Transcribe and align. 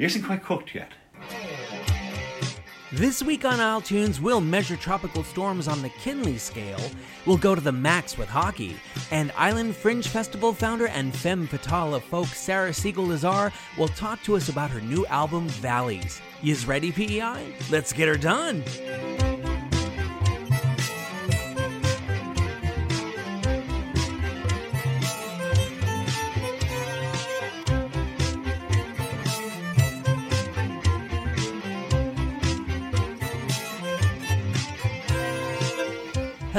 Isn't 0.00 0.22
quite 0.22 0.42
cooked 0.42 0.74
yet. 0.74 0.92
This 2.90 3.22
week 3.22 3.44
on 3.44 3.60
Isle 3.60 3.82
Tunes, 3.82 4.18
we'll 4.18 4.40
measure 4.40 4.74
tropical 4.74 5.22
storms 5.22 5.68
on 5.68 5.82
the 5.82 5.90
Kinley 5.90 6.38
scale, 6.38 6.80
we'll 7.26 7.36
go 7.36 7.54
to 7.54 7.60
the 7.60 7.70
max 7.70 8.16
with 8.16 8.26
hockey, 8.26 8.76
and 9.10 9.30
Island 9.36 9.76
Fringe 9.76 10.08
Festival 10.08 10.54
founder 10.54 10.88
and 10.88 11.14
femme 11.14 11.46
fatale 11.46 11.94
of 11.94 12.02
folk 12.02 12.28
Sarah 12.28 12.70
Segal 12.70 13.08
Lazar 13.08 13.52
will 13.76 13.88
talk 13.88 14.22
to 14.22 14.36
us 14.36 14.48
about 14.48 14.70
her 14.70 14.80
new 14.80 15.04
album, 15.06 15.46
Valleys. 15.48 16.22
Yous 16.40 16.64
ready, 16.64 16.90
PEI? 16.90 17.54
Let's 17.70 17.92
get 17.92 18.08
her 18.08 18.16
done! 18.16 18.64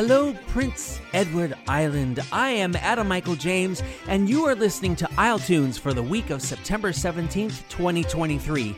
Hello, 0.03 0.33
Prince 0.47 0.99
Edward 1.13 1.53
Island. 1.67 2.21
I 2.31 2.49
am 2.49 2.75
Adam 2.75 3.07
Michael 3.07 3.35
James, 3.35 3.83
and 4.07 4.27
you 4.27 4.45
are 4.45 4.55
listening 4.55 4.95
to 4.95 5.09
Isle 5.15 5.37
Tunes 5.37 5.77
for 5.77 5.93
the 5.93 6.01
week 6.01 6.31
of 6.31 6.41
September 6.41 6.91
17th, 6.91 7.69
2023. 7.69 8.75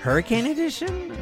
Hurricane 0.00 0.46
Edition? 0.48 1.16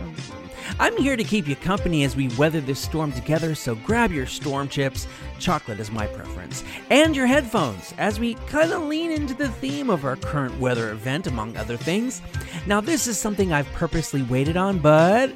I'm 0.80 0.96
here 0.96 1.16
to 1.16 1.22
keep 1.22 1.46
you 1.46 1.54
company 1.56 2.02
as 2.04 2.16
we 2.16 2.28
weather 2.38 2.62
this 2.62 2.80
storm 2.80 3.12
together, 3.12 3.54
so 3.54 3.74
grab 3.74 4.10
your 4.10 4.24
storm 4.24 4.70
chips, 4.70 5.06
chocolate 5.38 5.80
is 5.80 5.90
my 5.90 6.06
preference, 6.06 6.64
and 6.88 7.14
your 7.14 7.26
headphones 7.26 7.92
as 7.98 8.18
we 8.18 8.36
kind 8.46 8.72
of 8.72 8.84
lean 8.84 9.10
into 9.10 9.34
the 9.34 9.50
theme 9.50 9.90
of 9.90 10.06
our 10.06 10.16
current 10.16 10.58
weather 10.60 10.92
event, 10.92 11.26
among 11.26 11.58
other 11.58 11.76
things. 11.76 12.22
Now, 12.66 12.80
this 12.80 13.06
is 13.06 13.18
something 13.18 13.52
I've 13.52 13.70
purposely 13.74 14.22
waited 14.22 14.56
on, 14.56 14.78
but 14.78 15.30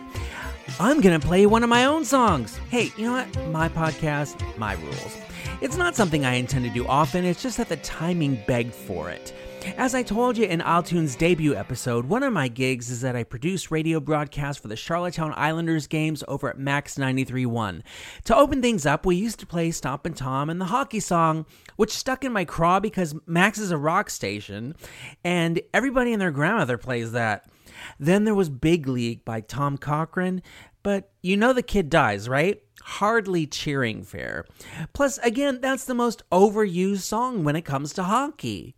I'm 0.80 1.01
gonna 1.01 1.20
play 1.20 1.47
one 1.47 1.62
of 1.62 1.69
my 1.70 1.84
own 1.84 2.05
songs. 2.05 2.56
Hey, 2.70 2.91
you 2.97 3.05
know 3.05 3.12
what? 3.12 3.48
My 3.48 3.69
podcast, 3.69 4.36
my 4.59 4.75
rules. 4.75 5.17
It's 5.61 5.77
not 5.77 5.97
something 5.97 6.25
I 6.25 6.34
intend 6.34 6.64
to 6.67 6.70
do 6.70 6.86
often, 6.86 7.25
it's 7.25 7.42
just 7.42 7.56
that 7.56 7.69
the 7.69 7.77
timing 7.78 8.42
begged 8.47 8.75
for 8.75 9.08
it. 9.08 9.33
As 9.78 9.95
I 9.95 10.03
told 10.03 10.36
you 10.36 10.45
in 10.45 10.62
Tunes' 10.84 11.17
debut 11.17 11.55
episode, 11.55 12.05
one 12.06 12.23
of 12.23 12.33
my 12.33 12.48
gigs 12.48 12.91
is 12.91 13.00
that 13.00 13.17
I 13.17 13.25
produce 13.25 13.70
radio 13.70 14.00
broadcasts 14.00 14.61
for 14.61 14.69
the 14.69 14.77
Charlottetown 14.77 15.33
Islanders 15.36 15.86
games 15.86 16.23
over 16.28 16.48
at 16.50 16.58
Max 16.58 16.97
93.1. 16.97 17.83
To 18.25 18.36
open 18.36 18.61
things 18.61 18.84
up, 18.84 19.06
we 19.06 19.17
used 19.17 19.41
to 19.41 19.47
play 19.47 19.70
Stompin' 19.70 20.14
Tom 20.14 20.51
and 20.51 20.61
the 20.61 20.67
hockey 20.67 21.01
song, 21.01 21.47
which 21.77 21.91
stuck 21.92 22.23
in 22.23 22.33
my 22.33 22.45
craw 22.45 22.80
because 22.80 23.14
Max 23.27 23.58
is 23.58 23.70
a 23.70 23.78
rock 23.78 24.11
station, 24.11 24.75
and 25.25 25.61
everybody 25.73 26.12
and 26.12 26.20
their 26.20 26.30
grandmother 26.33 26.77
plays 26.77 27.12
that. 27.12 27.48
Then 27.98 28.25
there 28.25 28.34
was 28.34 28.48
Big 28.48 28.86
League 28.86 29.25
by 29.25 29.41
Tom 29.41 29.78
Cochrane, 29.78 30.42
but 30.83 31.11
you 31.22 31.36
know 31.36 31.52
the 31.52 31.62
kid 31.62 31.91
dies, 31.91 32.28
right? 32.28 32.62
Hardly 32.83 33.47
cheering 33.47 34.02
fair. 34.02 34.44
Plus, 34.92 35.19
again, 35.19 35.61
that's 35.61 35.84
the 35.84 35.94
most 35.94 36.22
overused 36.30 37.00
song 37.00 37.42
when 37.42 37.56
it 37.56 37.64
comes 37.64 37.92
to 37.94 38.05
hockey. 38.05 38.77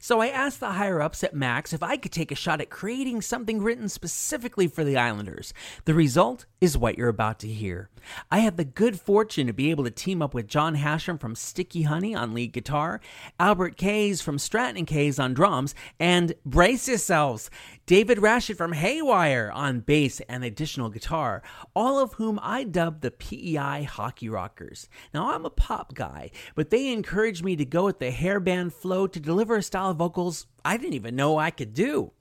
So 0.00 0.20
I 0.20 0.28
asked 0.28 0.60
the 0.60 0.72
higher 0.72 1.00
ups 1.00 1.22
at 1.22 1.34
Max 1.34 1.72
if 1.72 1.82
I 1.82 1.96
could 1.96 2.12
take 2.12 2.32
a 2.32 2.36
shot 2.36 2.60
at 2.60 2.70
creating 2.70 3.22
something 3.22 3.62
written 3.62 3.88
specifically 3.88 4.66
for 4.66 4.82
the 4.84 4.96
Islanders. 4.96 5.52
The 5.84 5.94
result 5.94 6.46
is 6.60 6.76
what 6.76 6.98
you're 6.98 7.08
about 7.08 7.38
to 7.40 7.48
hear. 7.48 7.90
I 8.30 8.40
had 8.40 8.56
the 8.56 8.64
good 8.64 9.00
fortune 9.00 9.46
to 9.46 9.52
be 9.52 9.70
able 9.70 9.84
to 9.84 9.90
team 9.90 10.22
up 10.22 10.34
with 10.34 10.48
John 10.48 10.76
Hasham 10.76 11.20
from 11.20 11.34
Sticky 11.34 11.82
Honey 11.82 12.14
on 12.14 12.34
lead 12.34 12.52
guitar, 12.52 13.00
Albert 13.38 13.76
Kays 13.76 14.20
from 14.20 14.38
Stratton 14.38 14.86
Kays 14.86 15.18
on 15.18 15.34
drums, 15.34 15.74
and 15.98 16.34
brace 16.44 16.88
yourselves, 16.88 17.50
David 17.86 18.18
Rashid 18.18 18.56
from 18.56 18.72
Haywire 18.72 19.50
on 19.52 19.80
bass 19.80 20.20
and 20.28 20.44
additional 20.44 20.88
guitar, 20.88 21.42
all 21.74 21.98
of 21.98 22.14
whom 22.14 22.38
I 22.42 22.64
dubbed 22.64 23.02
the 23.02 23.10
PEI 23.10 23.84
Hockey 23.84 24.28
Rockers. 24.28 24.88
Now, 25.12 25.32
I'm 25.32 25.44
a 25.44 25.50
pop 25.50 25.94
guy, 25.94 26.30
but 26.54 26.70
they 26.70 26.92
encouraged 26.92 27.44
me 27.44 27.56
to 27.56 27.64
go 27.64 27.84
with 27.84 27.98
the 27.98 28.10
hairband 28.10 28.72
flow 28.72 29.06
to 29.06 29.20
deliver 29.20 29.56
a 29.56 29.62
style 29.62 29.90
of 29.90 29.96
vocals 29.96 30.46
I 30.64 30.76
didn't 30.78 30.94
even 30.94 31.16
know 31.16 31.38
I 31.38 31.50
could 31.50 31.74
do. 31.74 32.12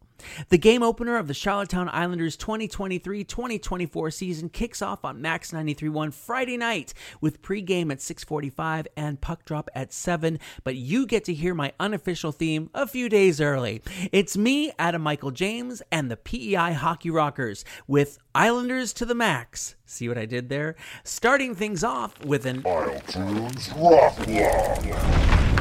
The 0.50 0.57
game 0.57 0.84
opener 0.84 1.18
of 1.18 1.28
the 1.28 1.34
Charlottetown 1.34 1.90
Islanders 1.90 2.35
2023 2.38 3.24
2024 3.24 4.12
season 4.12 4.50
kicks 4.50 4.81
off 4.81 5.06
on 5.06 5.22
Max 5.22 5.51
93.1 5.51 6.13
Friday 6.13 6.57
night 6.57 6.94
with 7.22 7.41
pregame 7.41 7.91
at 7.91 8.00
6:45 8.00 8.88
and 8.96 9.22
puck 9.22 9.46
drop 9.46 9.69
at 9.75 9.94
7, 9.94 10.40
but 10.63 10.75
you 10.75 11.06
get 11.06 11.24
to 11.25 11.34
hear 11.34 11.53
my 11.53 11.74
unofficial 11.79 12.31
theme 12.31 12.69
a 12.74 12.88
few 12.88 13.09
days 13.09 13.41
early. 13.41 13.81
It's 14.12 14.38
me, 14.38 14.72
Adam 14.79 15.01
Michael 15.01 15.31
James, 15.31 15.81
and 15.91 16.09
the 16.09 16.18
PEI 16.18 16.74
Hockey 16.74 17.09
Rockers 17.09 17.66
with 17.88 18.18
Islanders 18.35 18.94
to 18.94 19.06
the 19.06 19.16
Max. 19.16 19.75
See 19.85 20.07
what 20.07 20.18
I 20.18 20.25
did 20.25 20.50
there? 20.50 20.75
Starting 21.03 21.53
things 21.56 21.84
off 21.84 22.24
with 22.25 22.45
an 22.45 22.63
Tunes 23.07 23.69
Rock. 23.75 25.53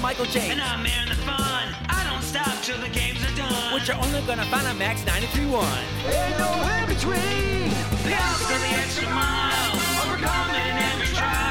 to 0.00 0.02
Michael 0.02 0.24
James. 0.26 0.52
And 0.52 0.60
I'm 0.60 0.86
airing 0.86 1.08
the 1.08 1.14
fun. 1.14 1.74
I 1.88 2.06
don't 2.10 2.22
stop 2.22 2.62
till 2.62 2.78
the 2.78 2.88
games 2.88 3.22
are 3.24 3.36
done. 3.36 3.74
Which 3.74 3.88
are 3.90 4.00
only 4.02 4.20
gonna 4.22 4.44
find 4.46 4.66
on 4.66 4.78
Max 4.78 5.04
931. 5.04 5.64
Ain't 6.06 6.38
no 6.38 6.50
in 6.76 6.86
between. 6.86 7.70
The 8.04 8.14
extra 8.80 9.08
mile. 9.10 9.76
Every 10.92 11.06
trial. 11.14 11.49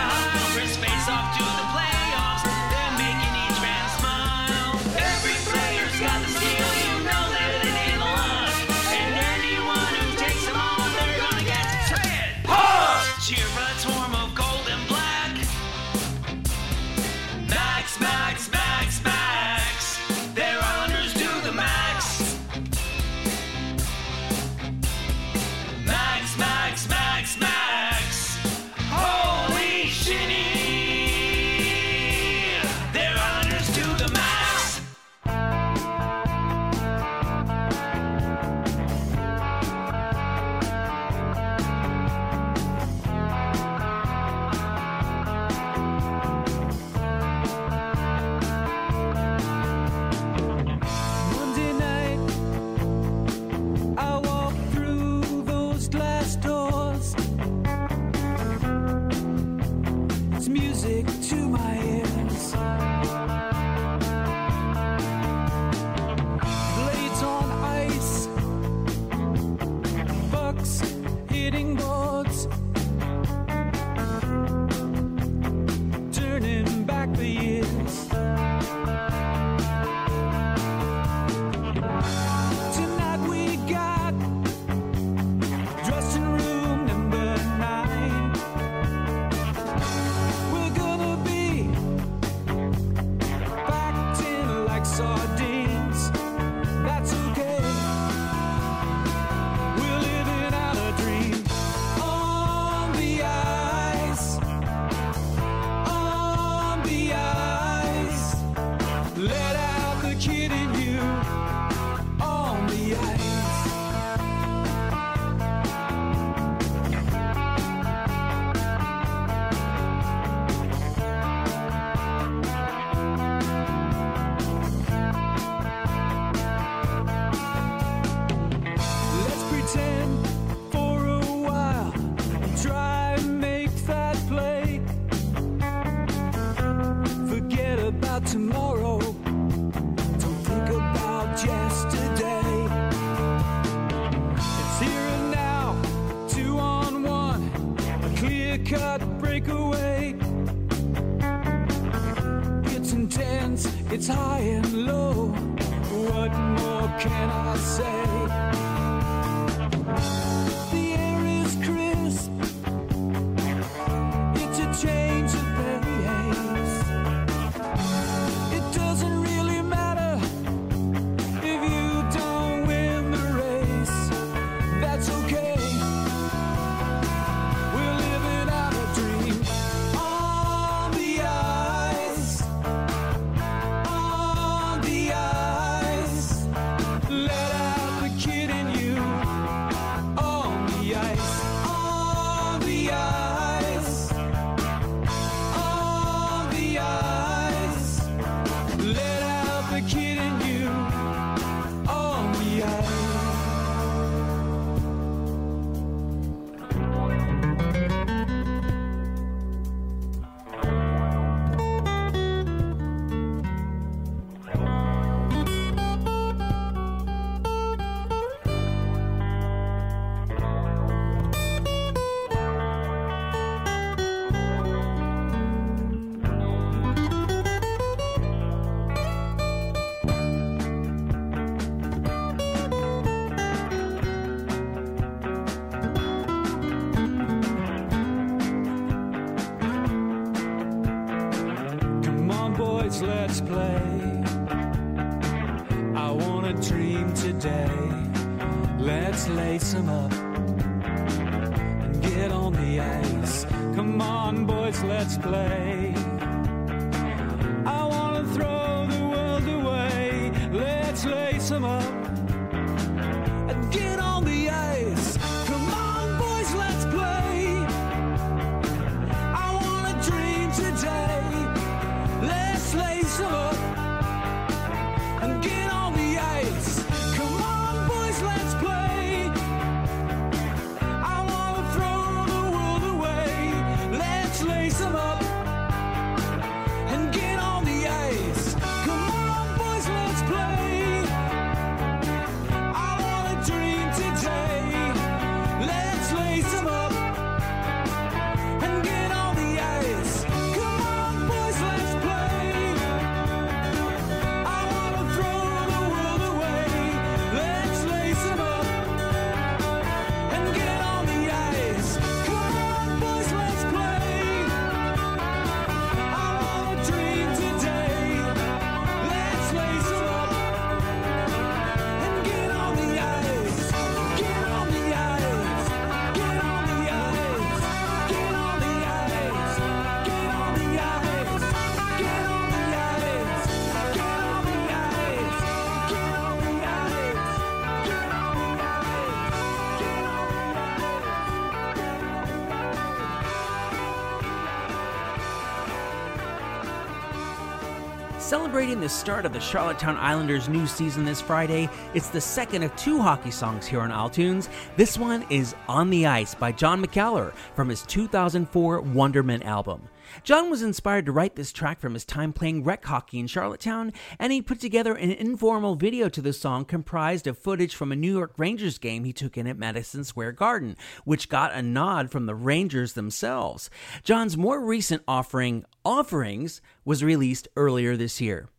Celebrating 348.30 348.80
the 348.80 348.88
start 348.88 349.26
of 349.26 349.34
the 349.34 349.40
Charlottetown 349.40 349.98
Islanders' 349.98 350.48
new 350.48 350.68
season 350.68 351.04
this 351.04 351.20
Friday, 351.20 351.68
it's 351.96 352.10
the 352.10 352.22
second 352.22 352.62
of 352.62 352.76
two 352.76 353.02
hockey 353.02 353.32
songs 353.32 353.66
here 353.66 353.82
on 353.82 353.92
Isle 353.92 354.12
Tunes. 354.12 354.50
This 354.78 355.00
one 355.00 355.26
is 355.32 355.56
On 355.68 355.90
the 355.90 356.06
Ice 356.06 356.36
by 356.36 356.52
John 356.52 356.80
McCallum 356.80 357.34
from 357.56 357.70
his 357.70 357.82
2004 357.88 358.82
Wonderment 358.82 359.46
album. 359.46 359.90
John 360.24 360.50
was 360.50 360.62
inspired 360.62 361.06
to 361.06 361.12
write 361.12 361.36
this 361.36 361.52
track 361.52 361.80
from 361.80 361.94
his 361.94 362.06
time 362.06 362.34
playing 362.34 362.64
rec 362.64 362.86
hockey 362.86 363.20
in 363.20 363.28
Charlottetown, 363.28 363.94
and 364.18 364.32
he 364.32 364.42
put 364.42 364.60
together 364.60 364.94
an 364.94 365.12
informal 365.12 365.76
video 365.76 366.10
to 366.10 366.22
the 366.22 366.34
song 366.34 366.66
comprised 366.66 367.28
of 367.28 367.38
footage 367.38 367.76
from 367.76 367.92
a 367.92 367.96
New 367.96 368.16
York 368.16 368.34
Rangers 368.38 368.78
game 368.78 369.04
he 369.04 369.14
took 369.14 369.38
in 369.38 369.48
at 369.48 369.58
Madison 369.58 370.04
Square 370.04 370.34
Garden, 370.34 370.76
which 371.04 371.30
got 371.30 371.54
a 371.54 371.62
nod 371.62 372.12
from 372.12 372.26
the 372.26 372.36
Rangers 372.36 372.94
themselves. 372.94 373.70
John's 374.04 374.38
more 374.38 374.64
recent 374.64 375.04
offering, 375.08 375.66
Offerings, 375.86 376.62
was 376.86 377.04
released 377.04 377.48
earlier 377.56 377.96
this 377.96 378.20
year. 378.20 378.50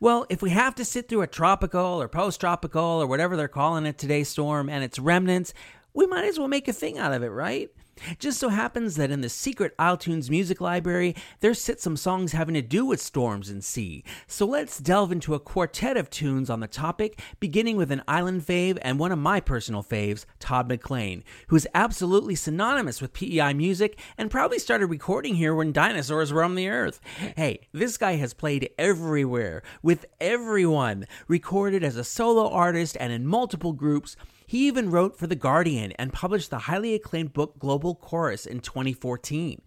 Well, 0.00 0.26
if 0.28 0.42
we 0.42 0.50
have 0.50 0.74
to 0.76 0.84
sit 0.84 1.08
through 1.08 1.22
a 1.22 1.26
tropical 1.26 2.00
or 2.00 2.08
post 2.08 2.40
tropical 2.40 2.82
or 2.82 3.06
whatever 3.06 3.36
they're 3.36 3.48
calling 3.48 3.86
it 3.86 3.98
today's 3.98 4.28
storm 4.28 4.68
and 4.68 4.84
its 4.84 4.98
remnants, 4.98 5.54
we 5.92 6.06
might 6.06 6.24
as 6.24 6.38
well 6.38 6.48
make 6.48 6.68
a 6.68 6.72
thing 6.72 6.98
out 6.98 7.12
of 7.12 7.22
it, 7.22 7.28
right? 7.28 7.70
Just 8.18 8.38
so 8.38 8.48
happens 8.48 8.96
that 8.96 9.10
in 9.10 9.20
the 9.20 9.28
secret 9.28 9.74
Isle 9.78 9.96
Tunes 9.96 10.28
music 10.28 10.60
library, 10.60 11.14
there 11.40 11.54
sit 11.54 11.80
some 11.80 11.96
songs 11.96 12.32
having 12.32 12.54
to 12.54 12.62
do 12.62 12.84
with 12.84 13.00
storms 13.00 13.48
and 13.48 13.62
sea. 13.62 14.04
So 14.26 14.46
let's 14.46 14.78
delve 14.78 15.12
into 15.12 15.34
a 15.34 15.40
quartet 15.40 15.96
of 15.96 16.10
tunes 16.10 16.50
on 16.50 16.60
the 16.60 16.66
topic, 16.66 17.20
beginning 17.40 17.76
with 17.76 17.92
an 17.92 18.02
island 18.08 18.46
fave 18.46 18.78
and 18.82 18.98
one 18.98 19.12
of 19.12 19.18
my 19.18 19.40
personal 19.40 19.82
faves, 19.82 20.24
Todd 20.38 20.68
MacLean, 20.68 21.22
who 21.48 21.56
is 21.56 21.68
absolutely 21.74 22.34
synonymous 22.34 23.00
with 23.00 23.12
PEI 23.12 23.54
music 23.54 23.98
and 24.18 24.30
probably 24.30 24.58
started 24.58 24.86
recording 24.86 25.36
here 25.36 25.54
when 25.54 25.72
dinosaurs 25.72 26.32
roamed 26.32 26.58
the 26.58 26.68
earth. 26.68 27.00
Hey, 27.36 27.68
this 27.72 27.96
guy 27.96 28.16
has 28.16 28.34
played 28.34 28.70
everywhere, 28.78 29.62
with 29.82 30.06
everyone, 30.20 31.06
recorded 31.28 31.84
as 31.84 31.96
a 31.96 32.04
solo 32.04 32.48
artist 32.48 32.96
and 32.98 33.12
in 33.12 33.26
multiple 33.26 33.72
groups. 33.72 34.16
He 34.46 34.66
even 34.66 34.90
wrote 34.90 35.18
for 35.18 35.26
The 35.26 35.34
Guardian 35.34 35.92
and 35.92 36.12
published 36.12 36.50
the 36.50 36.60
highly 36.60 36.94
acclaimed 36.94 37.32
book 37.32 37.58
Global 37.58 37.94
Chorus 37.94 38.46
in 38.46 38.60
2014. 38.60 39.62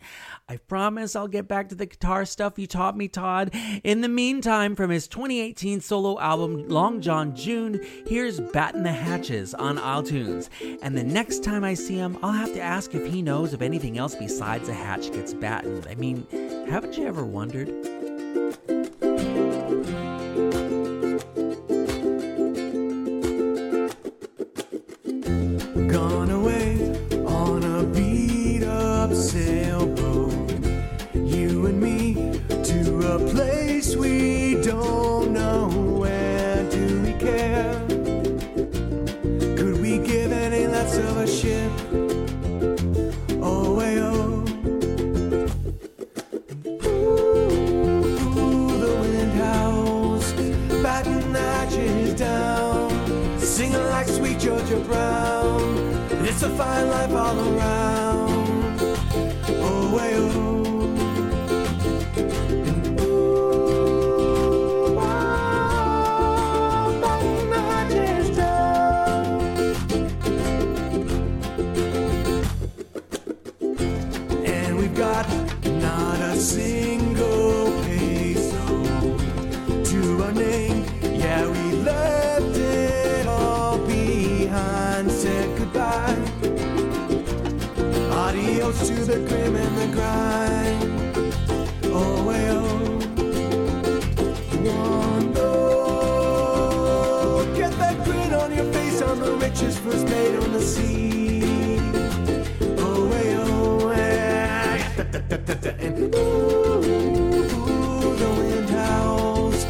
I 0.48 0.58
promise 0.58 1.16
I'll 1.16 1.28
get 1.28 1.48
back 1.48 1.70
to 1.70 1.76
the 1.76 1.86
guitar 1.86 2.26
stuff 2.26 2.60
you 2.60 2.68
taught 2.68 2.96
me, 2.96 3.08
Todd. 3.08 3.54
In 3.84 4.02
the 4.02 4.08
meantime, 4.08 4.76
from 4.76 4.90
his 4.92 5.08
2018 5.08 5.82
solo 5.82 6.20
album 6.20 6.68
Long 6.68 7.02
John 7.02 7.36
June, 7.36 7.86
here's 8.08 8.40
Batten 8.40 8.84
the 8.84 8.92
Hatches 8.92 9.54
on 9.54 9.78
Isle 9.80 10.04
Tunes. 10.04 10.50
And 10.82 10.98
the 10.98 11.04
next 11.04 11.44
time 11.44 11.64
I 11.64 11.74
see 11.74 11.96
him, 11.96 12.18
I'll 12.22 12.32
have 12.32 12.54
to 12.54 12.62
ask 12.62 12.94
if 12.94 13.06
he 13.12 13.22
knows 13.22 13.54
of 13.54 13.62
anything 13.62 13.98
else 13.98 14.16
besides 14.16 14.70
a 14.70 14.74
hatch 14.74 15.12
gets 15.12 15.34
battened. 15.34 15.88
I 15.90 15.96
mean, 15.96 16.28
haven't 16.70 16.98
you 16.98 17.08
ever 17.08 17.26
wondered? 17.26 17.70
Any 40.98 41.12
less 41.12 42.07
And 105.80 105.98
ooh, 106.00 106.10
the 108.16 108.30
wind 108.38 108.70
howls, 108.70 109.66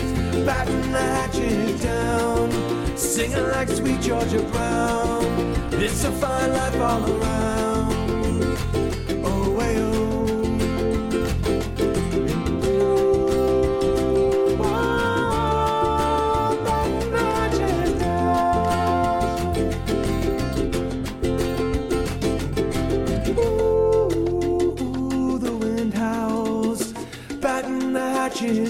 batten 0.46 0.92
the 0.94 1.00
hatches 1.00 1.84
down, 1.84 2.98
singing 2.98 3.48
like 3.50 3.68
sweet 3.68 4.00
Georgia 4.00 4.42
Brown. 4.44 5.26
It's 5.74 6.06
a 6.06 6.12
fine 6.14 6.54
life 6.54 6.80
all 6.80 7.06
around. 7.12 7.67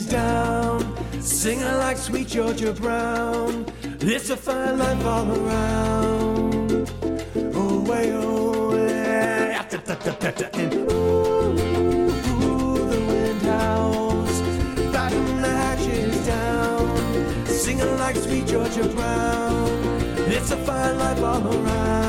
Down, 0.10 0.96
singing 1.22 1.66
like 1.66 1.98
sweet 1.98 2.28
Georgia 2.28 2.74
Brown. 2.74 3.66
It's 4.02 4.30
a 4.30 4.38
fine 4.38 4.78
life 4.78 5.06
all 5.06 5.30
around. 5.30 6.90
Oh, 7.54 7.82
way, 7.82 8.12
oh, 8.14 8.76
yeah. 8.76 9.68
And 10.54 10.74
ooh, 10.74 11.58
the 12.90 13.00
wind 13.08 13.42
howls, 13.42 14.42
batten 14.92 15.42
the 15.42 15.50
hatches 15.50 16.26
down, 16.26 17.46
singing 17.46 17.98
like 17.98 18.16
sweet 18.16 18.48
Georgia 18.48 18.88
Brown. 18.88 19.70
It's 20.30 20.52
a 20.52 20.58
fine 20.58 20.98
life 20.98 21.22
all 21.22 21.48
around. 21.48 22.07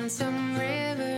On 0.00 0.08
some 0.08 0.56
river 0.58 1.09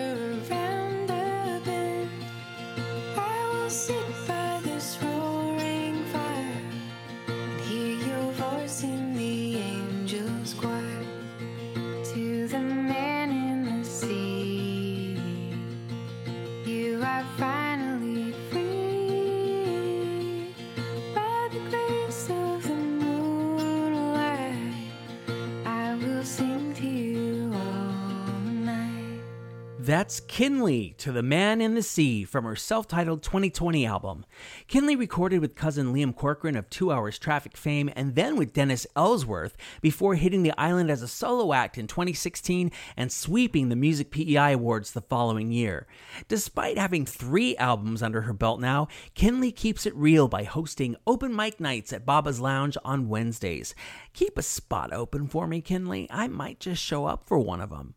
That's 29.92 30.20
Kinley 30.20 30.94
to 30.96 31.12
the 31.12 31.22
Man 31.22 31.60
in 31.60 31.74
the 31.74 31.82
Sea 31.82 32.24
from 32.24 32.46
her 32.46 32.56
self 32.56 32.88
titled 32.88 33.22
2020 33.22 33.84
album. 33.84 34.24
Kinley 34.66 34.96
recorded 34.96 35.42
with 35.42 35.54
cousin 35.54 35.92
Liam 35.92 36.16
Corcoran 36.16 36.56
of 36.56 36.70
Two 36.70 36.90
Hours 36.90 37.18
Traffic 37.18 37.58
fame 37.58 37.90
and 37.94 38.14
then 38.14 38.36
with 38.36 38.54
Dennis 38.54 38.86
Ellsworth 38.96 39.54
before 39.82 40.14
hitting 40.14 40.44
the 40.44 40.58
island 40.58 40.90
as 40.90 41.02
a 41.02 41.06
solo 41.08 41.52
act 41.52 41.76
in 41.76 41.86
2016 41.88 42.72
and 42.96 43.12
sweeping 43.12 43.68
the 43.68 43.76
Music 43.76 44.10
PEI 44.10 44.54
Awards 44.54 44.92
the 44.92 45.02
following 45.02 45.52
year. 45.52 45.86
Despite 46.26 46.78
having 46.78 47.04
three 47.04 47.54
albums 47.58 48.02
under 48.02 48.22
her 48.22 48.32
belt 48.32 48.62
now, 48.62 48.88
Kinley 49.12 49.52
keeps 49.52 49.84
it 49.84 49.94
real 49.94 50.26
by 50.26 50.44
hosting 50.44 50.96
open 51.06 51.36
mic 51.36 51.60
nights 51.60 51.92
at 51.92 52.06
Baba's 52.06 52.40
Lounge 52.40 52.78
on 52.82 53.10
Wednesdays. 53.10 53.74
Keep 54.14 54.38
a 54.38 54.42
spot 54.42 54.90
open 54.90 55.26
for 55.26 55.46
me, 55.46 55.60
Kinley. 55.60 56.08
I 56.10 56.28
might 56.28 56.60
just 56.60 56.82
show 56.82 57.04
up 57.04 57.28
for 57.28 57.38
one 57.38 57.60
of 57.60 57.68
them. 57.68 57.92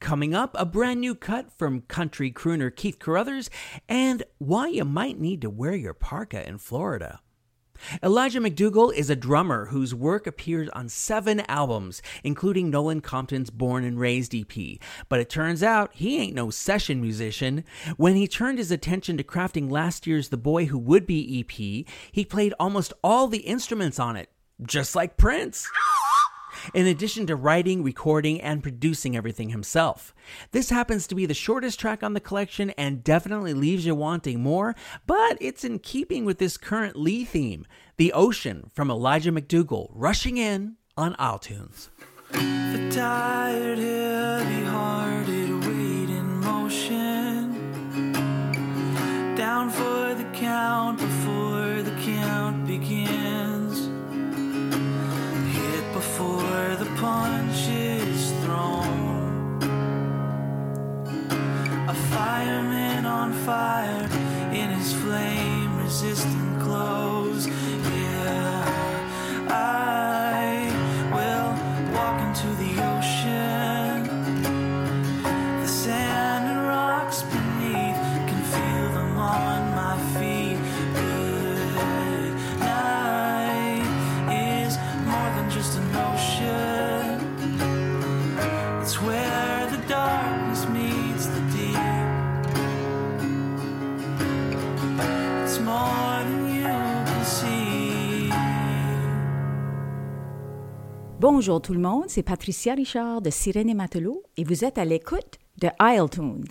Coming 0.00 0.34
up, 0.34 0.54
a 0.58 0.66
brand 0.66 1.00
new 1.00 1.14
cut 1.14 1.50
from 1.52 1.82
country 1.82 2.30
crooner 2.30 2.74
Keith 2.74 2.98
Carruthers 2.98 3.48
and 3.88 4.22
why 4.38 4.68
you 4.68 4.84
might 4.84 5.18
need 5.18 5.40
to 5.42 5.50
wear 5.50 5.74
your 5.74 5.94
parka 5.94 6.46
in 6.46 6.58
Florida. 6.58 7.20
Elijah 8.02 8.40
McDougall 8.40 8.94
is 8.94 9.10
a 9.10 9.16
drummer 9.16 9.66
whose 9.66 9.94
work 9.94 10.26
appears 10.26 10.68
on 10.70 10.88
seven 10.88 11.40
albums, 11.48 12.02
including 12.22 12.70
Nolan 12.70 13.00
Compton's 13.00 13.50
Born 13.50 13.84
and 13.84 13.98
Raised 13.98 14.34
EP. 14.34 14.78
But 15.08 15.20
it 15.20 15.28
turns 15.28 15.62
out 15.62 15.90
he 15.94 16.18
ain't 16.18 16.34
no 16.34 16.50
session 16.50 17.00
musician. 17.00 17.64
When 17.96 18.14
he 18.16 18.28
turned 18.28 18.58
his 18.58 18.70
attention 18.70 19.16
to 19.16 19.24
crafting 19.24 19.70
last 19.70 20.06
year's 20.06 20.28
The 20.28 20.36
Boy 20.36 20.66
Who 20.66 20.78
Would 20.78 21.06
Be 21.06 21.40
EP, 21.40 21.86
he 22.12 22.24
played 22.24 22.54
almost 22.60 22.92
all 23.02 23.26
the 23.26 23.38
instruments 23.38 23.98
on 23.98 24.16
it, 24.16 24.30
just 24.62 24.94
like 24.94 25.16
Prince 25.16 25.68
in 26.72 26.86
addition 26.86 27.26
to 27.26 27.36
writing, 27.36 27.82
recording, 27.82 28.40
and 28.40 28.62
producing 28.62 29.16
everything 29.16 29.50
himself. 29.50 30.14
This 30.52 30.70
happens 30.70 31.06
to 31.06 31.14
be 31.14 31.26
the 31.26 31.34
shortest 31.34 31.78
track 31.78 32.02
on 32.02 32.14
the 32.14 32.20
collection 32.20 32.70
and 32.70 33.04
definitely 33.04 33.54
leaves 33.54 33.84
you 33.84 33.94
wanting 33.94 34.40
more, 34.40 34.74
but 35.06 35.36
it's 35.40 35.64
in 35.64 35.78
keeping 35.80 36.24
with 36.24 36.38
this 36.38 36.56
current 36.56 36.96
Lee 36.96 37.24
theme 37.24 37.66
The 37.96 38.12
Ocean 38.12 38.70
from 38.72 38.90
Elijah 38.90 39.32
McDougall, 39.32 39.90
rushing 39.92 40.36
in 40.36 40.76
on 40.96 41.16
Isle 41.18 41.38
Tunes. 41.38 41.90
The 42.30 42.90
tired, 42.90 43.78
heavy 43.78 44.64
hearted 44.64 45.50
in 46.10 46.40
motion. 46.40 47.52
Down 49.36 49.70
for 49.70 50.14
the 50.14 50.24
count 50.32 51.00
existence 66.02 66.43
Bonjour 101.26 101.62
tout 101.62 101.72
le 101.72 101.80
monde, 101.80 102.04
c'est 102.08 102.22
Patricia 102.22 102.74
Richard 102.74 103.22
de 103.22 103.30
Sirène 103.30 103.70
et 103.70 103.74
Matelot 103.74 104.24
et 104.36 104.44
vous 104.44 104.62
êtes 104.62 104.76
à 104.76 104.84
l'écoute 104.84 105.38
de 105.58 105.68
Isle 105.80 106.10
Tunes. 106.10 106.44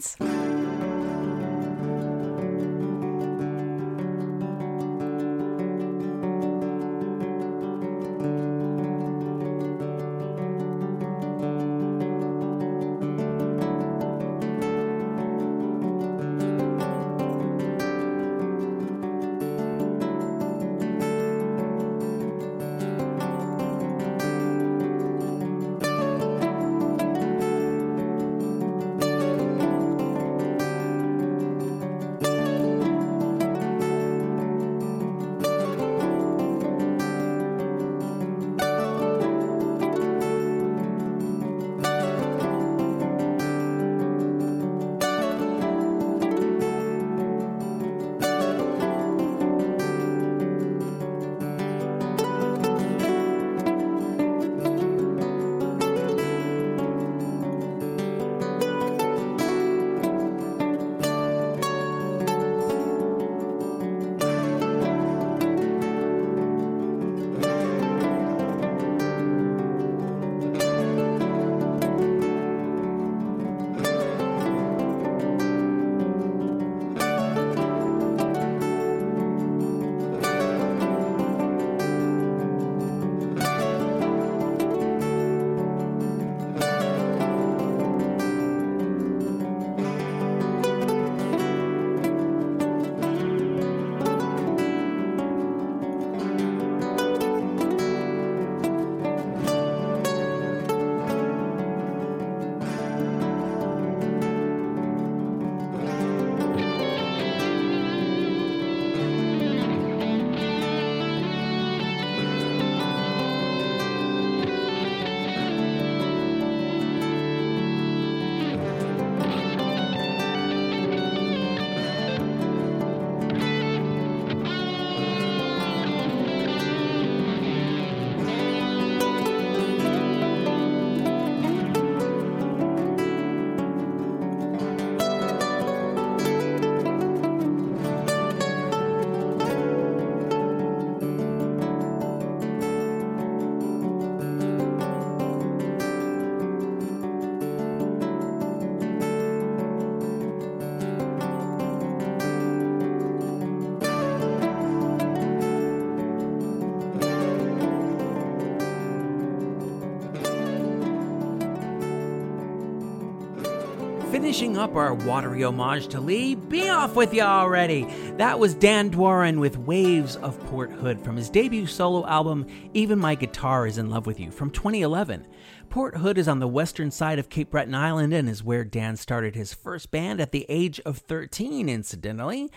Finishing 164.24 164.58
up 164.58 164.74
our 164.78 164.94
watery 164.94 165.44
homage 165.44 165.90
to 165.90 166.00
Lee, 166.00 166.34
be 166.34 166.70
off 166.70 166.96
with 166.96 167.14
ya 167.14 167.42
already! 167.42 167.84
That 168.16 168.40
was 168.40 168.56
Dan 168.56 168.90
Dworin 168.90 169.38
with 169.38 169.58
Waves 169.58 170.16
of 170.16 170.40
Port 170.46 170.72
Hood 170.72 171.02
from 171.02 171.18
his 171.18 171.30
debut 171.30 171.68
solo 171.68 172.08
album, 172.08 172.48
Even 172.74 173.00
My 173.00 173.16
Guitar 173.16 173.68
Is 173.68 173.78
in 173.78 173.90
Love 173.90 174.06
with 174.06 174.22
You, 174.22 174.32
from 174.32 174.50
2011. 174.50 175.28
Port 175.74 175.98
Hood 175.98 176.20
is 176.20 176.28
on 176.28 176.38
the 176.38 176.48
western 176.48 176.92
side 176.92 177.18
of 177.18 177.30
Cape 177.30 177.50
Breton 177.50 177.74
Island 177.74 178.14
and 178.14 178.30
is 178.30 178.44
where 178.44 178.64
Dan 178.64 178.96
started 178.96 179.34
his 179.34 179.56
first 179.56 179.90
band 179.90 180.22
at 180.22 180.32
the 180.32 180.46
age 180.48 180.80
of 180.82 181.00
13, 181.00 181.68
incidentally. 181.68 182.52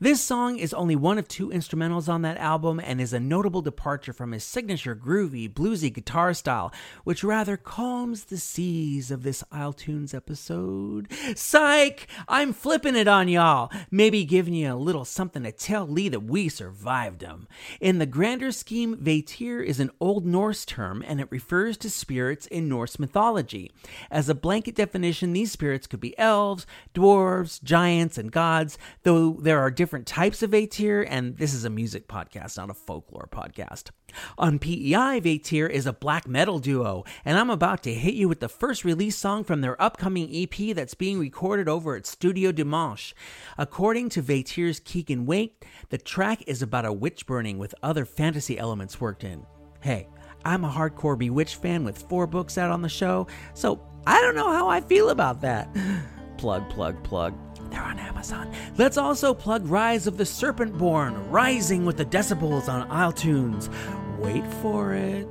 This 0.00 0.22
song 0.22 0.56
is 0.56 0.72
only 0.72 0.96
one 0.96 1.18
of 1.18 1.28
two 1.28 1.50
instrumentals 1.50 2.08
on 2.08 2.22
that 2.22 2.38
album 2.38 2.80
and 2.82 2.98
is 2.98 3.12
a 3.12 3.20
notable 3.20 3.60
departure 3.60 4.14
from 4.14 4.32
his 4.32 4.42
signature 4.42 4.96
groovy, 4.96 5.52
bluesy 5.52 5.92
guitar 5.92 6.32
style, 6.32 6.72
which 7.04 7.22
rather 7.22 7.58
calms 7.58 8.24
the 8.24 8.38
seas 8.38 9.10
of 9.10 9.22
this 9.22 9.44
Isle 9.52 9.74
Tunes 9.74 10.14
episode. 10.14 11.12
Psych! 11.36 12.08
I'm 12.26 12.54
flipping 12.54 12.96
it 12.96 13.06
on 13.06 13.28
y'all, 13.28 13.70
maybe 13.90 14.24
giving 14.24 14.54
you 14.54 14.72
a 14.72 14.76
little 14.76 15.04
something 15.04 15.42
to 15.42 15.52
tell 15.52 15.86
Lee 15.86 16.08
that 16.08 16.20
we 16.20 16.48
survived 16.48 17.20
him. 17.20 17.48
In 17.82 17.98
the 17.98 18.06
grander 18.06 18.50
scheme, 18.50 18.96
Vatir 18.96 19.62
is 19.62 19.78
an 19.78 19.90
Old 20.00 20.24
Norse 20.24 20.64
term 20.64 21.04
and 21.06 21.20
it 21.20 21.28
refers 21.30 21.76
to 21.76 21.90
spirits 21.90 22.46
in 22.46 22.61
Norse 22.68 22.98
mythology. 22.98 23.70
As 24.10 24.28
a 24.28 24.34
blanket 24.34 24.74
definition, 24.74 25.32
these 25.32 25.52
spirits 25.52 25.86
could 25.86 26.00
be 26.00 26.18
elves, 26.18 26.66
dwarves, 26.94 27.62
giants, 27.62 28.18
and 28.18 28.32
gods, 28.32 28.78
though 29.02 29.38
there 29.40 29.60
are 29.60 29.70
different 29.70 30.06
types 30.06 30.42
of 30.42 30.50
Vatir, 30.50 31.06
and 31.08 31.36
this 31.38 31.54
is 31.54 31.64
a 31.64 31.70
music 31.70 32.08
podcast, 32.08 32.56
not 32.56 32.70
a 32.70 32.74
folklore 32.74 33.28
podcast. 33.30 33.90
On 34.38 34.58
PEI, 34.58 35.20
Vatir 35.20 35.70
is 35.70 35.86
a 35.86 35.92
black 35.92 36.28
metal 36.28 36.58
duo, 36.58 37.04
and 37.24 37.38
I'm 37.38 37.50
about 37.50 37.82
to 37.84 37.94
hit 37.94 38.14
you 38.14 38.28
with 38.28 38.40
the 38.40 38.48
first 38.48 38.84
release 38.84 39.16
song 39.16 39.44
from 39.44 39.60
their 39.60 39.80
upcoming 39.80 40.28
EP 40.34 40.74
that's 40.74 40.94
being 40.94 41.18
recorded 41.18 41.68
over 41.68 41.96
at 41.96 42.06
Studio 42.06 42.52
Dimanche. 42.52 43.14
According 43.56 44.10
to 44.10 44.22
Vatir's 44.22 44.80
Keegan 44.80 45.26
Wake, 45.26 45.66
the 45.88 45.98
track 45.98 46.42
is 46.46 46.62
about 46.62 46.84
a 46.84 46.92
witch 46.92 47.26
burning 47.26 47.58
with 47.58 47.74
other 47.82 48.04
fantasy 48.04 48.58
elements 48.58 49.00
worked 49.00 49.24
in. 49.24 49.46
Hey, 49.80 50.06
I'm 50.44 50.64
a 50.64 50.70
hardcore 50.70 51.18
Bewitched 51.18 51.56
fan 51.56 51.84
with 51.84 51.98
four 51.98 52.26
books 52.26 52.58
out 52.58 52.70
on 52.70 52.82
the 52.82 52.88
show, 52.88 53.26
so 53.54 53.80
I 54.06 54.20
don't 54.20 54.34
know 54.34 54.50
how 54.50 54.68
I 54.68 54.80
feel 54.80 55.10
about 55.10 55.40
that. 55.42 55.74
plug, 56.38 56.68
plug, 56.70 57.02
plug. 57.04 57.34
They're 57.70 57.82
on 57.82 57.98
Amazon. 57.98 58.52
Let's 58.76 58.98
also 58.98 59.32
plug 59.32 59.66
Rise 59.66 60.06
of 60.06 60.18
the 60.18 60.24
Serpentborn, 60.24 61.30
rising 61.30 61.86
with 61.86 61.96
the 61.96 62.04
decibels 62.04 62.68
on 62.68 62.90
Isle 62.90 63.12
Tunes. 63.12 63.70
Wait 64.18 64.46
for 64.54 64.92
it. 64.92 65.26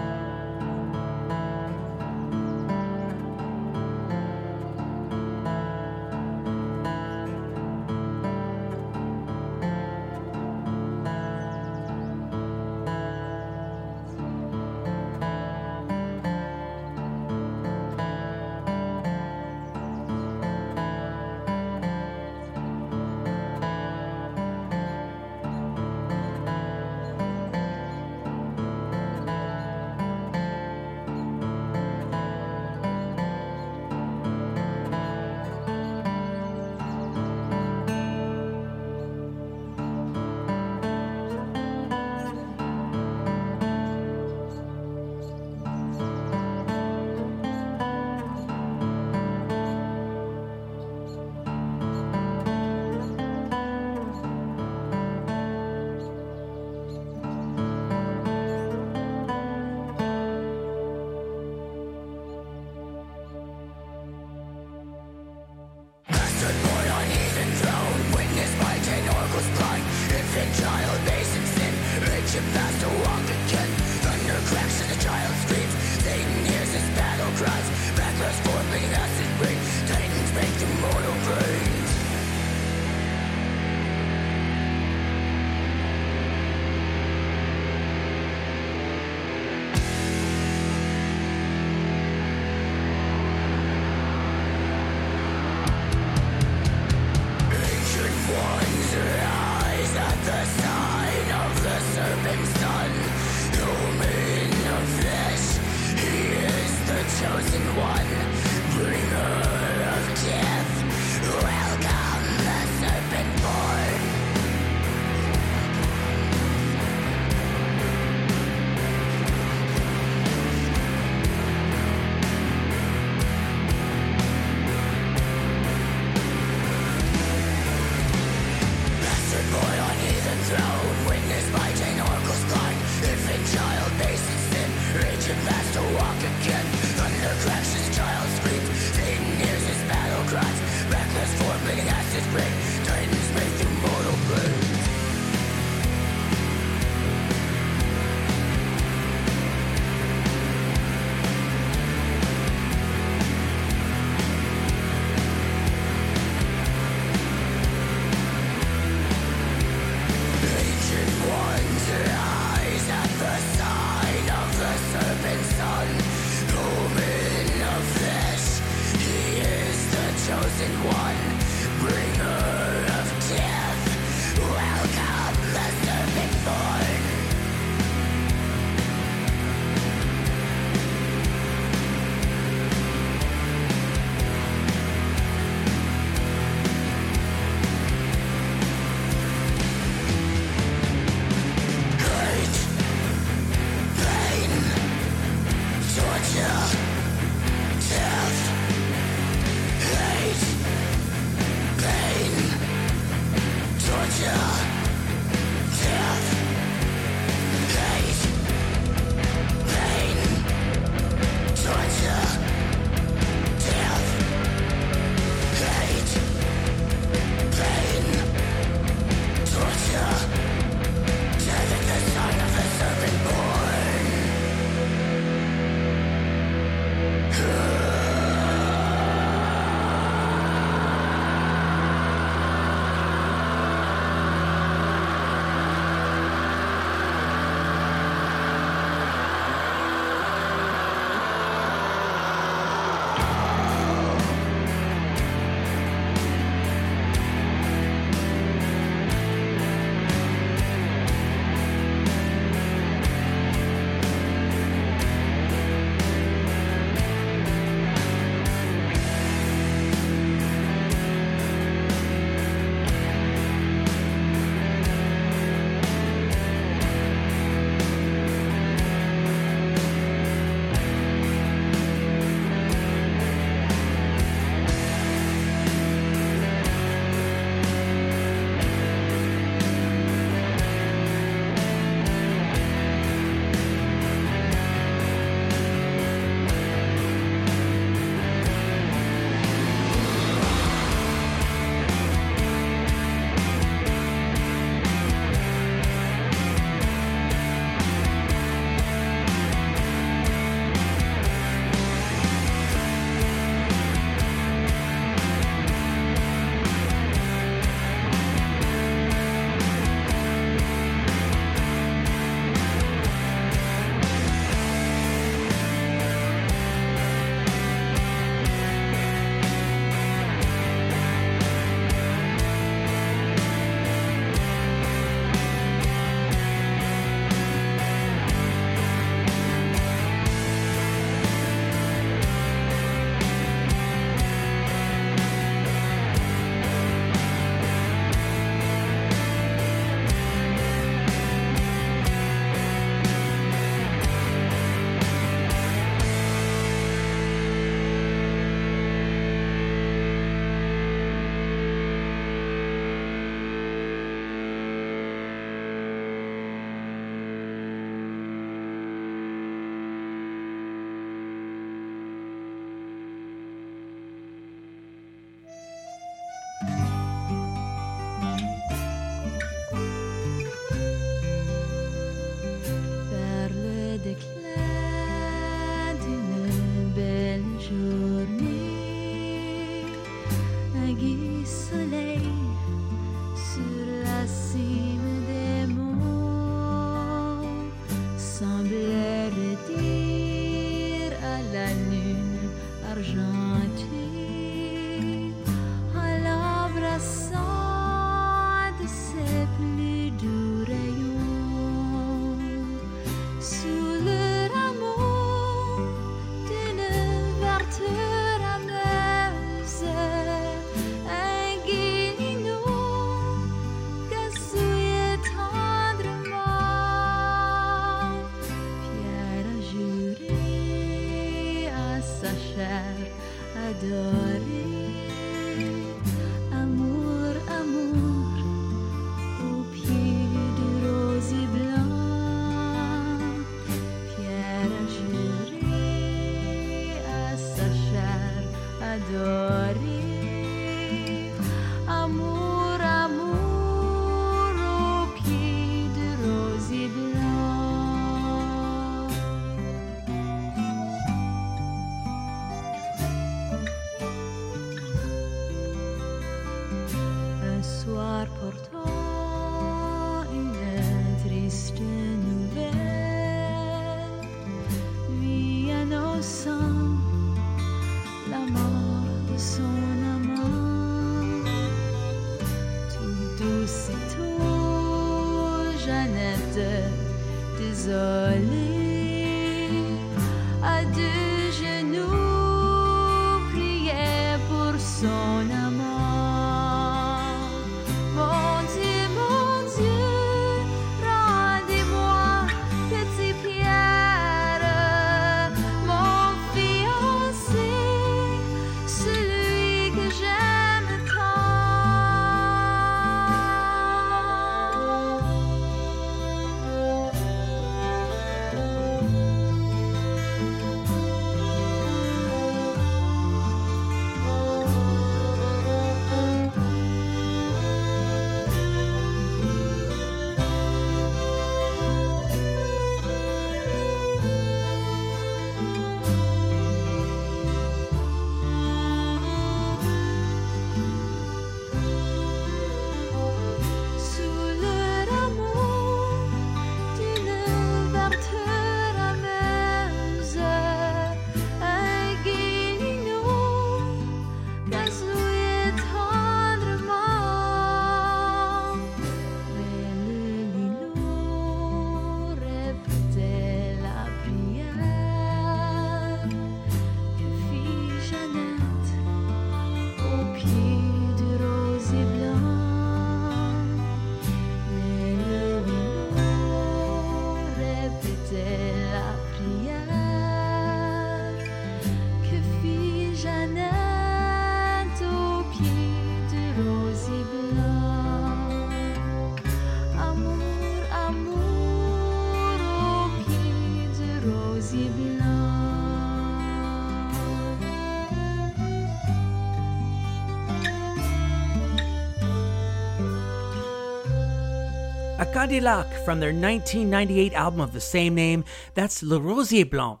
Cadillac 595.38 595.86
from 596.04 596.18
their 596.18 596.32
1998 596.32 597.32
album 597.32 597.60
of 597.60 597.72
the 597.72 597.80
same 597.80 598.12
name. 598.12 598.42
That's 598.74 599.04
Le 599.04 599.20
Rosier 599.20 599.64
Blanc, 599.64 600.00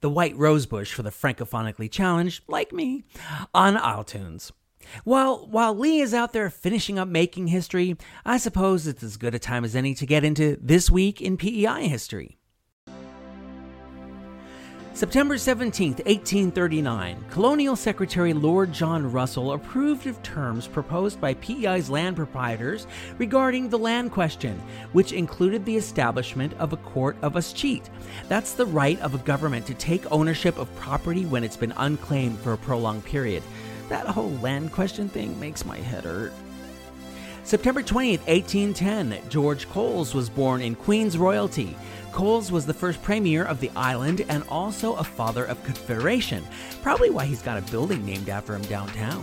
the 0.00 0.08
white 0.08 0.36
rosebush 0.36 0.92
for 0.92 1.02
the 1.02 1.10
francophonically 1.10 1.90
challenged, 1.90 2.44
like 2.46 2.72
me, 2.72 3.02
on 3.52 3.76
Isle 3.76 4.04
Tunes. 4.04 4.52
While 5.02 5.48
while 5.48 5.74
Lee 5.74 5.98
is 5.98 6.14
out 6.14 6.32
there 6.32 6.48
finishing 6.50 7.00
up 7.00 7.08
making 7.08 7.48
history, 7.48 7.96
I 8.24 8.38
suppose 8.38 8.86
it's 8.86 9.02
as 9.02 9.16
good 9.16 9.34
a 9.34 9.40
time 9.40 9.64
as 9.64 9.74
any 9.74 9.92
to 9.96 10.06
get 10.06 10.22
into 10.22 10.56
this 10.62 10.88
week 10.88 11.20
in 11.20 11.36
PEI 11.36 11.88
history. 11.88 12.35
September 14.96 15.36
17, 15.36 15.90
1839, 15.90 17.26
Colonial 17.28 17.76
Secretary 17.76 18.32
Lord 18.32 18.72
John 18.72 19.12
Russell 19.12 19.52
approved 19.52 20.06
of 20.06 20.22
terms 20.22 20.66
proposed 20.66 21.20
by 21.20 21.34
PEI's 21.34 21.90
land 21.90 22.16
proprietors 22.16 22.86
regarding 23.18 23.68
the 23.68 23.76
land 23.76 24.10
question, 24.10 24.58
which 24.92 25.12
included 25.12 25.66
the 25.66 25.76
establishment 25.76 26.54
of 26.54 26.72
a 26.72 26.78
court 26.78 27.14
of 27.20 27.34
escheat. 27.34 27.90
That's 28.28 28.54
the 28.54 28.64
right 28.64 28.98
of 29.02 29.14
a 29.14 29.18
government 29.18 29.66
to 29.66 29.74
take 29.74 30.10
ownership 30.10 30.56
of 30.56 30.74
property 30.76 31.26
when 31.26 31.44
it's 31.44 31.58
been 31.58 31.74
unclaimed 31.76 32.38
for 32.38 32.54
a 32.54 32.58
prolonged 32.58 33.04
period. 33.04 33.42
That 33.90 34.06
whole 34.06 34.32
land 34.38 34.72
question 34.72 35.10
thing 35.10 35.38
makes 35.38 35.66
my 35.66 35.76
head 35.76 36.04
hurt. 36.04 36.32
September 37.46 37.80
20, 37.80 38.16
1810, 38.26 39.28
George 39.28 39.68
Coles 39.68 40.14
was 40.14 40.28
born 40.28 40.60
in 40.60 40.74
Queen's 40.74 41.16
royalty. 41.16 41.76
Coles 42.16 42.50
was 42.50 42.64
the 42.64 42.72
first 42.72 43.02
premier 43.02 43.44
of 43.44 43.60
the 43.60 43.70
island 43.76 44.24
and 44.30 44.42
also 44.48 44.94
a 44.94 45.04
father 45.04 45.44
of 45.44 45.62
Confederation, 45.64 46.42
probably 46.80 47.10
why 47.10 47.26
he's 47.26 47.42
got 47.42 47.58
a 47.58 47.70
building 47.70 48.06
named 48.06 48.30
after 48.30 48.54
him 48.54 48.62
downtown. 48.62 49.22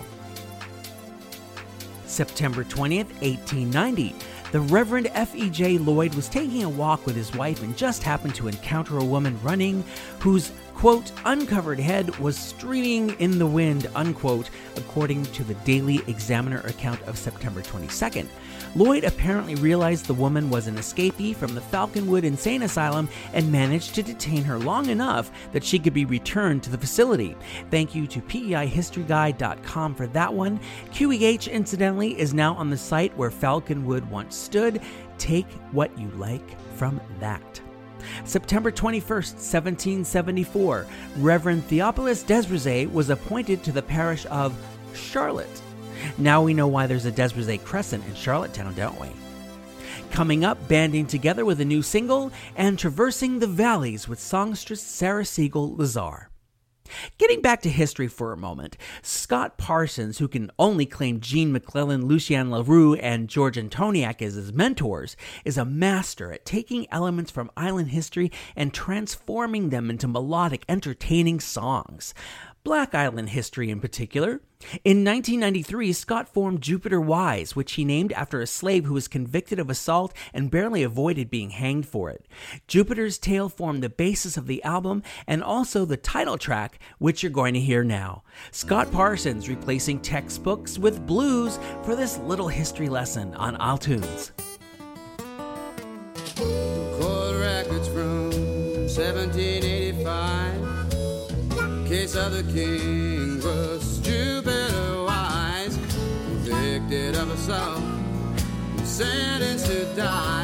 September 2.06 2.64
20th, 2.64 3.10
1890, 3.24 4.14
the 4.52 4.60
Reverend 4.60 5.10
F.E.J. 5.16 5.80
Lloyd 5.80 6.14
was 6.14 6.30
taking 6.30 6.64
a 6.64 6.70
walk 6.70 7.04
with 7.08 7.16
his 7.16 7.34
wife 7.34 7.64
and 7.64 7.76
just 7.76 8.04
happened 8.04 8.36
to 8.36 8.48
encounter 8.48 9.00
a 9.00 9.04
woman 9.04 9.42
running 9.42 9.84
whose, 10.20 10.52
quote, 10.76 11.12
uncovered 11.26 11.80
head 11.80 12.16
was 12.20 12.38
streaming 12.38 13.20
in 13.20 13.40
the 13.40 13.48
wind, 13.48 13.90
unquote, 13.96 14.52
according 14.76 15.26
to 15.26 15.44
the 15.44 15.56
Daily 15.66 16.02
Examiner 16.06 16.60
account 16.60 17.02
of 17.08 17.18
September 17.18 17.64
22nd. 17.64 18.28
Lloyd 18.76 19.04
apparently 19.04 19.54
realized 19.56 20.06
the 20.06 20.14
woman 20.16 20.50
was 20.50 20.66
an 20.66 20.78
escapee 20.78 21.36
from 21.36 21.54
the 21.54 21.62
Falconwood 21.62 22.24
Insane 22.24 22.64
Asylum 22.64 23.08
and 23.34 23.52
managed 23.52 23.94
to 23.96 24.04
detain 24.04 24.44
her 24.44 24.58
long 24.58 24.90
enough 24.90 25.32
that 25.52 25.64
she 25.64 25.78
could 25.78 25.94
be 25.94 26.06
returned 26.06 26.64
to 26.64 26.72
the 26.72 26.78
facility. 26.78 27.36
Thank 27.70 27.94
you 27.94 28.08
to 28.08 28.20
PEIHistoryGuide.com 28.22 29.94
for 29.94 30.08
that 30.08 30.34
one. 30.34 30.60
QEH, 30.92 31.52
incidentally, 31.52 32.20
is 32.20 32.34
now 32.34 32.56
on 32.56 32.72
the 32.72 32.78
site 32.78 33.16
where 33.16 33.30
Falconwood 33.30 34.10
once 34.10 34.36
stood. 34.36 34.82
Take 35.20 35.50
what 35.72 35.96
you 35.98 36.10
like 36.12 36.60
from 36.76 37.00
that. 37.20 37.62
September 38.26 38.72
21st, 38.72 39.34
1774, 39.36 40.88
Reverend 41.18 41.64
Theophilus 41.66 42.24
DesBrisay 42.24 42.92
was 42.92 43.10
appointed 43.10 43.64
to 43.64 43.72
the 43.72 43.82
parish 43.82 44.26
of 44.32 44.54
Charlotte. 44.94 45.63
Now 46.18 46.42
we 46.42 46.54
know 46.54 46.68
why 46.68 46.88
there's 46.88 47.06
a 47.06 47.12
DesBrisay 47.12 47.64
Crescent 47.64 48.06
in 48.06 48.16
Charlottetown, 48.16 48.74
don't 48.76 49.00
we? 49.00 49.10
Coming 50.12 50.46
up, 50.46 50.68
banding 50.68 51.08
together 51.08 51.46
with 51.46 51.60
a 51.60 51.66
new 51.66 51.82
single 51.82 52.32
and 52.56 52.78
traversing 52.78 53.40
the 53.40 53.48
valleys 53.48 54.08
with 54.08 54.20
songstress 54.20 54.82
Sarah 54.82 55.24
Segal 55.24 55.78
Lazar. 55.78 56.30
Getting 57.18 57.42
back 57.42 57.62
to 57.62 57.70
history 57.70 58.08
for 58.08 58.32
a 58.32 58.38
moment, 58.38 58.78
Scott 59.02 59.58
Parsons, 59.58 60.18
who 60.18 60.28
can 60.28 60.52
only 60.60 60.86
claim 60.86 61.20
Gene 61.20 61.52
MacLellan, 61.52 62.06
Lucien 62.06 62.52
LaRue, 62.52 62.96
and 62.96 63.30
George 63.30 63.58
Antoniak 63.58 64.22
as 64.22 64.36
his 64.36 64.54
mentors, 64.54 65.16
is 65.46 65.58
a 65.58 65.66
master 65.66 66.32
at 66.32 66.46
taking 66.46 66.88
elements 66.92 67.32
from 67.32 67.52
island 67.58 67.90
history 67.90 68.32
and 68.56 68.74
transforming 68.74 69.70
them 69.70 69.90
into 69.90 70.08
melodic, 70.08 70.66
entertaining 70.68 71.40
songs. 71.40 72.14
Black 72.64 72.96
Island 72.96 73.30
history 73.30 73.70
in 73.70 73.82
particular. 73.82 74.40
In 74.86 75.04
1993, 75.04 75.92
Scott 75.92 76.30
formed 76.30 76.62
Jupiter 76.62 77.02
Wise, 77.02 77.58
which 77.58 77.74
he 77.74 77.84
named 77.84 78.14
after 78.14 78.40
a 78.40 78.48
slave 78.48 78.86
who 78.86 78.94
was 78.94 79.10
convicted 79.10 79.60
of 79.60 79.70
assault 79.70 80.14
and 80.34 80.50
barely 80.50 80.82
avoided 80.82 81.30
being 81.30 81.50
hanged 81.50 81.86
for 81.86 82.10
it. 82.10 82.26
Jupiter's 82.68 83.18
Tale 83.18 83.50
formed 83.50 83.84
the 83.84 83.90
basis 83.90 84.38
of 84.38 84.48
the 84.48 84.64
album 84.64 85.04
and 85.28 85.44
also 85.44 85.84
the 85.84 85.98
title 85.98 86.38
track, 86.38 86.80
which 87.00 87.22
you're 87.22 87.32
going 87.32 87.54
to 87.54 87.60
hear 87.60 87.84
now. 87.84 88.24
Scott 88.52 88.90
Parsons 88.94 89.50
replacing 89.50 90.00
textbooks 90.00 90.80
with 90.80 91.06
blues 91.06 91.60
for 91.84 91.98
this 91.98 92.18
little 92.20 92.48
history 92.48 92.88
lesson 92.88 93.34
on 93.36 93.58
Isle 93.60 93.78
Tunes. 93.78 94.32
Court 96.38 97.36
records 97.36 97.90
from 97.90 98.32
1785. 98.88 99.73
Case 102.14 102.26
of 102.26 102.32
the 102.32 102.44
king 102.54 103.42
was 103.42 103.98
Jupiter 103.98 105.04
Wise, 105.04 105.76
convicted 106.28 107.16
of 107.16 107.32
assault 107.32 107.82
sentenced 108.84 109.66
to 109.66 109.86
die. 109.96 110.43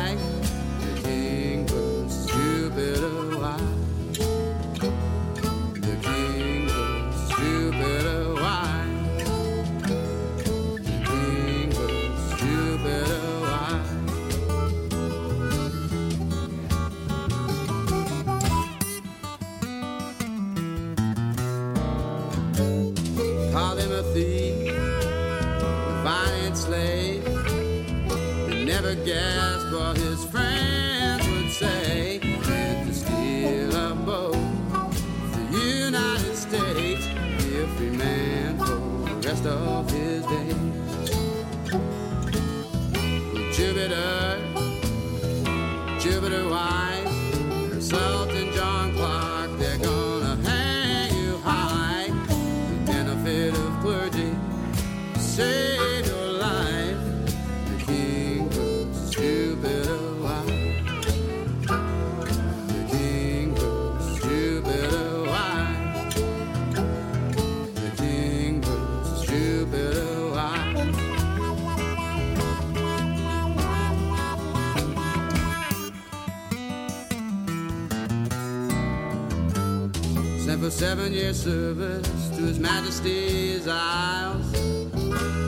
Service 81.34 82.30
to 82.30 82.42
His 82.44 82.60
Majesty's 82.60 83.68
Isles. 83.68 84.52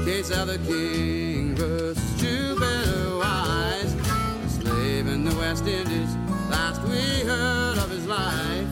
Case 0.05 0.29
of 0.31 0.47
the 0.47 0.59
King 0.67 1.55
versus 1.55 2.21
Jupiter 2.21 3.17
Wise. 3.17 3.93
A 3.93 4.49
slave 4.49 5.07
in 5.07 5.23
the 5.23 5.33
West 5.35 5.65
Indies. 5.65 6.15
Last 6.49 6.81
we 6.83 6.99
heard 7.25 7.77
of 7.77 7.89
his 7.89 8.05
life. 8.05 8.67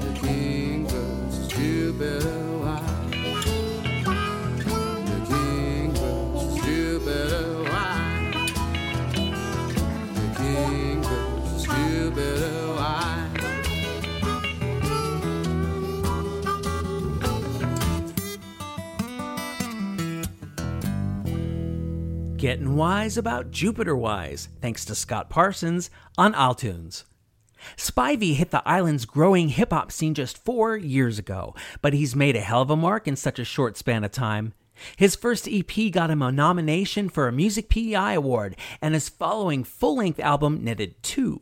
The 0.00 0.18
King 0.26 0.88
versus 0.88 1.48
Jupiter 1.48 2.58
Wise. 2.58 3.10
The 5.10 5.20
King 5.30 5.92
versus 5.94 6.64
Jupiter 6.64 7.62
Wise. 7.62 8.52
The 10.14 10.26
King 10.36 11.02
Wise. 12.76 13.23
Getting 22.44 22.76
wise 22.76 23.16
about 23.16 23.52
Jupiter 23.52 23.96
Wise, 23.96 24.50
thanks 24.60 24.84
to 24.84 24.94
Scott 24.94 25.30
Parsons 25.30 25.88
on 26.18 26.34
Isle 26.34 26.54
Tunes. 26.54 27.06
Spivey 27.74 28.34
hit 28.34 28.50
the 28.50 28.62
island's 28.68 29.06
growing 29.06 29.48
hip 29.48 29.72
hop 29.72 29.90
scene 29.90 30.12
just 30.12 30.36
four 30.36 30.76
years 30.76 31.18
ago, 31.18 31.54
but 31.80 31.94
he's 31.94 32.14
made 32.14 32.36
a 32.36 32.40
hell 32.40 32.60
of 32.60 32.68
a 32.68 32.76
mark 32.76 33.08
in 33.08 33.16
such 33.16 33.38
a 33.38 33.46
short 33.46 33.78
span 33.78 34.04
of 34.04 34.12
time. 34.12 34.52
His 34.94 35.16
first 35.16 35.48
EP 35.50 35.90
got 35.90 36.10
him 36.10 36.20
a 36.20 36.30
nomination 36.30 37.08
for 37.08 37.28
a 37.28 37.32
Music 37.32 37.70
PEI 37.70 38.12
Award, 38.12 38.56
and 38.82 38.92
his 38.92 39.08
following 39.08 39.64
full 39.64 39.96
length 39.96 40.20
album 40.20 40.62
netted 40.62 41.02
two. 41.02 41.40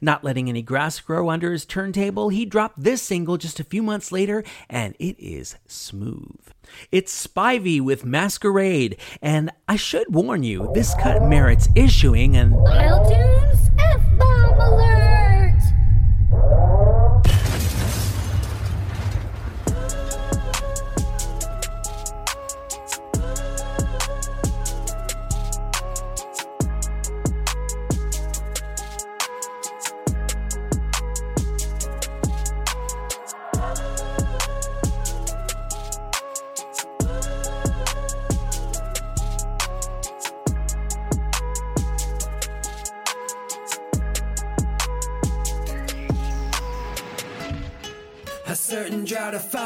Not 0.00 0.22
letting 0.22 0.48
any 0.48 0.62
grass 0.62 1.00
grow 1.00 1.28
under 1.28 1.50
his 1.50 1.64
turntable, 1.64 2.28
he 2.28 2.44
dropped 2.44 2.80
this 2.80 3.02
single 3.02 3.36
just 3.36 3.58
a 3.58 3.64
few 3.64 3.82
months 3.82 4.12
later, 4.12 4.44
and 4.70 4.94
it 5.00 5.18
is 5.18 5.56
smooth. 5.66 6.52
It's 6.92 7.26
Spivey 7.26 7.80
with 7.80 8.04
Masquerade, 8.04 8.96
and 9.20 9.50
I 9.68 9.76
should 9.76 10.14
warn 10.14 10.42
you, 10.42 10.70
this 10.74 10.94
cut 10.94 11.22
merits 11.22 11.68
issuing 11.74 12.36
an 12.36 12.50
Tunes 12.50 13.70
F-bomb 13.78 14.60
alert! 14.60 15.25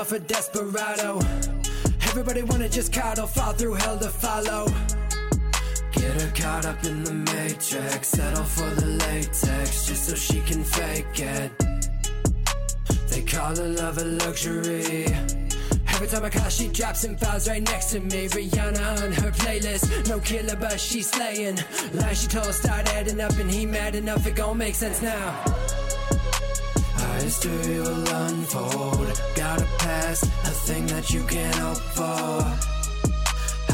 Drought 0.05 0.13
of 0.13 0.19
fell 0.19 0.19
for 0.19 0.19
desperado. 0.27 1.19
Everybody 2.09 2.43
wanna 2.43 2.69
just 2.69 2.93
coddle, 2.93 3.27
fall 3.27 3.53
through 3.53 3.75
hell 3.75 3.99
to 3.99 4.09
follow. 4.09 4.67
Get 5.93 6.21
her 6.21 6.33
caught 6.35 6.67
up 6.67 6.85
in 6.85 7.05
the 7.05 7.13
matrix, 7.13 8.09
settle 8.09 8.45
for 8.45 8.71
the 8.81 8.87
latex 8.87 9.87
just 9.87 10.05
so 10.07 10.15
she 10.15 10.41
can 10.41 10.65
fake 10.65 11.21
it. 11.21 11.53
They 13.09 13.23
call 13.23 13.57
her 13.57 13.69
love 13.69 13.99
a 13.99 14.05
luxury. 14.05 15.07
Every 15.89 16.07
time 16.07 16.25
I 16.25 16.31
call, 16.31 16.49
she 16.49 16.69
drops 16.69 17.05
and 17.05 17.19
falls 17.21 17.49
right 17.49 17.63
next 17.63 17.91
to 17.91 18.01
me. 18.01 18.29
Rihanna 18.29 19.03
on 19.03 19.13
her 19.13 19.31
playlist, 19.33 20.09
no 20.09 20.19
killer, 20.21 20.57
but 20.57 20.81
she's 20.81 21.11
slaying. 21.11 21.59
Lies 21.95 22.23
she 22.23 22.29
told 22.29 22.55
start 22.55 22.89
adding 22.95 23.21
up, 23.21 23.37
and 23.39 23.51
he 23.51 23.67
mad 23.67 23.95
enough, 23.95 24.27
it 24.27 24.37
gon' 24.37 24.57
make 24.57 24.75
sense 24.75 25.03
now. 25.03 25.45
History 27.21 27.79
will 27.79 28.09
unfold. 28.09 29.23
Gotta 29.37 29.66
pass 29.79 30.23
a 30.23 30.55
thing 30.66 30.87
that 30.87 31.11
you 31.11 31.23
can't 31.25 31.55
hope 31.57 31.77
for. 31.77 32.41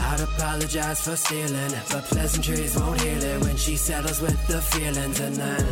I'd 0.00 0.20
apologize 0.20 1.00
for 1.02 1.16
stealing, 1.16 1.72
but 1.90 2.04
pleasantries 2.04 2.76
won't 2.76 3.00
heal 3.00 3.22
it 3.22 3.40
when 3.42 3.56
she 3.56 3.76
settles 3.76 4.20
with 4.20 4.46
the 4.48 4.60
feelings, 4.60 5.20
and 5.20 5.36
then 5.36 5.66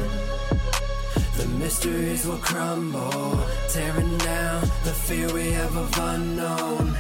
the 1.37 1.49
mysteries 1.59 2.27
will 2.27 2.39
crumble, 2.39 3.45
tearing 3.71 4.19
down 4.19 4.61
the 4.85 4.95
fear 5.07 5.33
we 5.33 5.51
have 5.51 5.77
of 5.77 5.99
unknown. 5.99 6.97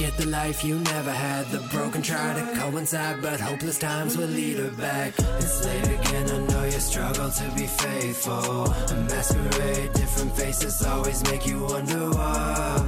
Forget 0.00 0.16
the 0.16 0.28
life 0.28 0.64
you 0.64 0.78
never 0.78 1.10
had. 1.10 1.50
The 1.50 1.58
broken 1.68 2.00
try 2.00 2.32
to 2.32 2.58
coincide, 2.58 3.20
but 3.20 3.38
hopeless 3.38 3.78
times 3.78 4.16
will 4.16 4.28
lead 4.28 4.56
her 4.56 4.70
back. 4.70 5.12
It's 5.18 5.62
late 5.62 5.84
again, 5.84 6.30
I 6.30 6.38
know 6.50 6.64
you 6.64 6.80
struggle 6.80 7.28
to 7.28 7.50
be 7.54 7.66
faithful. 7.66 8.64
A 8.64 8.94
masquerade, 9.10 9.92
different 9.92 10.34
faces 10.34 10.80
always 10.86 11.22
make 11.24 11.46
you 11.46 11.62
wonder 11.64 12.08
why. 12.12 12.78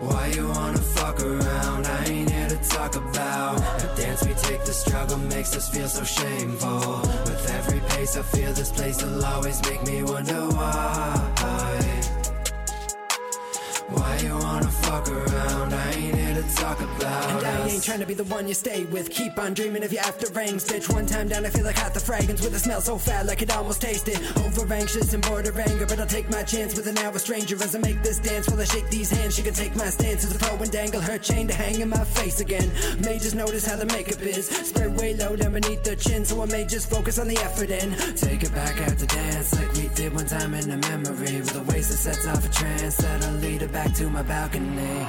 Why 0.00 0.26
you 0.36 0.46
wanna 0.46 0.82
fuck 0.96 1.18
around? 1.22 1.86
I 1.86 2.04
ain't 2.04 2.30
here 2.30 2.48
to 2.50 2.68
talk 2.68 2.94
about 2.94 3.56
the 3.80 4.02
dance 4.02 4.22
we 4.26 4.34
take. 4.34 4.66
The 4.66 4.74
struggle 4.74 5.16
makes 5.16 5.56
us 5.56 5.70
feel 5.70 5.88
so 5.88 6.04
shameful. 6.04 7.00
With 7.24 7.50
every 7.54 7.80
pace, 7.88 8.18
I 8.18 8.22
feel 8.22 8.52
this 8.52 8.70
place 8.70 9.02
will 9.02 9.24
always 9.24 9.62
make 9.62 9.82
me 9.86 10.02
wonder 10.02 10.46
why. 10.50 11.31
Why 13.94 14.16
you 14.22 14.34
wanna 14.36 14.68
fuck 14.68 15.08
around? 15.08 15.72
I 15.74 15.90
ain't 15.92 16.14
here 16.14 16.34
to 16.42 16.54
talk 16.56 16.80
about 16.80 17.30
And 17.30 17.46
I 17.46 17.62
us. 17.62 17.72
ain't 17.74 17.84
trying 17.84 18.00
to 18.00 18.06
be 18.06 18.14
the 18.14 18.24
one 18.24 18.48
you 18.48 18.54
stay 18.54 18.84
with. 18.86 19.10
Keep 19.10 19.38
on 19.38 19.54
dreaming 19.54 19.84
of 19.84 19.92
you 19.92 19.98
after 19.98 20.30
rings. 20.32 20.64
Bitch, 20.66 20.92
one 20.92 21.06
time 21.06 21.28
down, 21.28 21.44
I 21.44 21.50
feel 21.50 21.64
like 21.64 21.76
hot 21.76 21.94
the 21.94 22.00
fragrance 22.00 22.40
with 22.42 22.54
a 22.54 22.58
smell 22.58 22.80
so 22.80 22.98
foul, 22.98 23.24
like 23.26 23.42
it 23.42 23.50
almost 23.54 23.82
tasted. 23.82 24.18
Over 24.38 24.72
anxious 24.72 25.12
and 25.14 25.22
bored 25.26 25.46
of 25.46 25.58
anger, 25.58 25.86
but 25.86 25.98
I'll 25.98 26.06
take 26.06 26.28
my 26.30 26.42
chance 26.42 26.76
with 26.76 26.86
an 26.86 26.98
hour 26.98 27.18
stranger 27.18 27.56
as 27.56 27.74
I 27.74 27.78
make 27.78 28.02
this 28.02 28.18
dance. 28.18 28.48
While 28.48 28.60
I 28.60 28.64
shake 28.64 28.88
these 28.90 29.10
hands, 29.10 29.36
she 29.36 29.42
can 29.42 29.54
take 29.54 29.74
my 29.76 29.86
stance 29.90 30.24
as 30.24 30.34
a 30.34 30.38
pro 30.38 30.56
and 30.56 30.70
dangle 30.70 31.00
her 31.00 31.18
chain 31.18 31.48
to 31.48 31.54
hang 31.54 31.80
in 31.80 31.88
my 31.88 32.04
face 32.04 32.40
again. 32.40 32.70
May 33.04 33.18
just 33.18 33.34
notice 33.34 33.66
how 33.66 33.76
the 33.76 33.86
makeup 33.86 34.20
is. 34.22 34.46
Spread 34.48 34.96
way 34.98 35.14
low 35.14 35.36
down 35.36 35.52
beneath 35.52 35.82
the 35.84 35.96
chin, 35.96 36.24
so 36.24 36.42
I 36.42 36.46
may 36.46 36.64
just 36.64 36.88
focus 36.90 37.18
on 37.18 37.28
the 37.28 37.38
effort 37.38 37.70
and 37.70 37.92
Take 38.16 38.42
it 38.44 38.54
back 38.54 38.80
out 38.80 38.96
to 38.98 39.06
dance 39.06 39.54
like 39.58 39.72
we 39.74 39.88
did 39.88 40.14
one 40.14 40.26
time 40.26 40.54
in 40.54 40.70
a 40.70 40.76
memory. 40.76 41.40
With 41.40 41.56
a 41.56 41.62
waist 41.72 41.90
that 41.90 41.96
sets 41.98 42.26
off 42.26 42.44
a 42.44 42.48
trance 42.52 42.96
that'll 42.96 43.34
lead 43.36 43.62
her 43.62 43.68
back 43.68 43.81
to 43.90 44.08
my 44.10 44.22
balcony. 44.22 45.06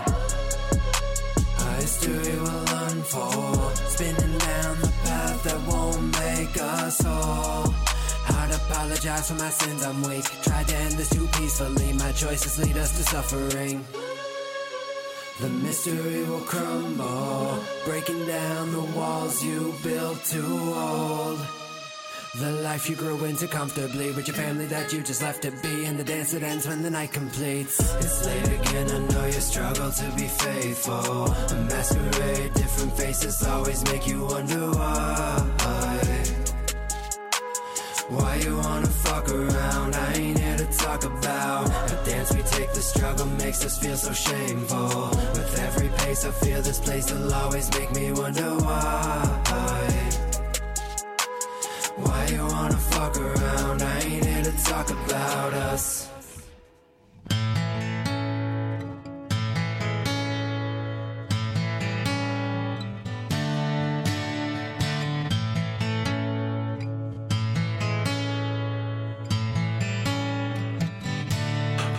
Our 1.60 1.78
mystery 1.78 2.36
will 2.40 2.70
unfold. 2.88 3.76
Spinning 3.78 4.38
down 4.38 4.80
the 4.82 4.92
path 5.04 5.44
that 5.44 5.60
won't 5.68 6.12
make 6.20 6.58
us 6.60 7.02
whole. 7.02 7.72
Hard 8.26 8.52
to 8.52 8.58
apologize 8.58 9.28
for 9.30 9.36
my 9.36 9.50
sins, 9.50 9.84
I'm 9.84 10.02
weak. 10.02 10.26
Tried 10.42 10.68
to 10.70 10.76
end 10.76 10.94
this 10.96 11.10
too 11.10 11.28
peacefully. 11.38 11.94
My 11.94 12.12
choices 12.14 12.58
lead 12.60 12.78
us 12.78 12.98
to 12.98 13.04
suffering. 13.04 13.86
The 15.40 15.50
mystery 15.50 16.24
will 16.24 16.42
crumble, 16.42 17.60
breaking 17.86 18.26
down 18.26 18.72
the 18.72 18.84
walls 18.98 19.44
you 19.44 19.74
built 19.84 20.24
to 20.26 20.42
hold. 20.42 21.63
The 22.36 22.52
life 22.64 22.90
you 22.90 22.96
grew 22.96 23.24
into 23.26 23.48
comfortably 23.48 24.12
with 24.12 24.28
your 24.28 24.36
family 24.36 24.66
that 24.66 24.92
you 24.92 25.04
just 25.04 25.22
left 25.22 25.44
to 25.44 25.52
be, 25.52 25.86
and 25.86 26.00
the 26.00 26.04
dance 26.04 26.32
that 26.32 26.42
ends 26.42 26.68
when 26.68 26.82
the 26.82 26.90
night 26.90 27.12
completes. 27.12 27.80
It's 27.98 28.26
late 28.26 28.60
again, 28.60 28.90
I 28.90 29.14
know 29.14 29.26
you 29.28 29.34
struggle 29.34 29.92
to 29.92 30.12
be 30.16 30.28
faithful. 30.28 31.28
A 31.28 31.66
masquerade, 31.70 32.54
different 32.56 32.98
faces 32.98 33.46
always 33.46 33.84
make 33.84 34.08
you 34.08 34.26
wonder 34.26 34.72
why. 34.72 36.24
Why 38.10 38.36
you 38.38 38.58
wanna 38.58 38.88
fuck 38.88 39.30
around? 39.30 39.96
I 39.96 40.14
ain't 40.14 40.40
here 40.40 40.58
to 40.58 40.66
talk 40.66 41.04
about 41.04 41.66
the 41.88 42.02
dance 42.04 42.34
we 42.34 42.42
take. 42.42 42.74
The 42.74 42.82
struggle 42.82 43.28
makes 43.28 43.64
us 43.64 43.78
feel 43.78 43.96
so 43.96 44.12
shameful. 44.12 45.10
With 45.36 45.60
every 45.60 45.90
pace, 46.00 46.26
I 46.26 46.32
feel 46.32 46.64
this 46.64 46.80
place 46.80 47.12
will 47.12 47.32
always 47.32 47.70
make 47.78 47.92
me 47.92 48.12
wonder 48.12 48.56
why. 48.56 49.44
Why 51.96 52.26
you 52.28 52.42
wanna 52.46 52.78
fuck 52.78 53.18
around? 53.18 53.82
I 53.82 54.00
ain't 54.02 54.26
here 54.26 54.44
to 54.44 54.64
talk 54.64 54.90
about 54.90 55.54
us. 55.54 56.10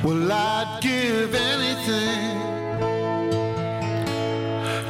Well, 0.05 0.31
I'd 0.31 0.81
give 0.83 1.35
anything 1.35 2.39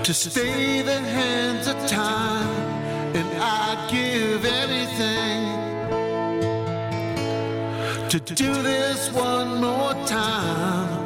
to 0.03 0.13
stay 0.13 0.83
the 0.83 0.99
hands 1.01 1.69
of 1.69 1.77
time, 1.87 2.64
I'd 3.47 3.91
give 3.91 4.45
anything 4.47 5.41
to 8.09 8.19
do 8.35 8.63
this 8.63 9.13
one 9.13 9.61
more 9.61 9.93
time. 10.07 11.04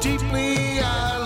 Deeply 0.00 0.80
I 0.80 1.17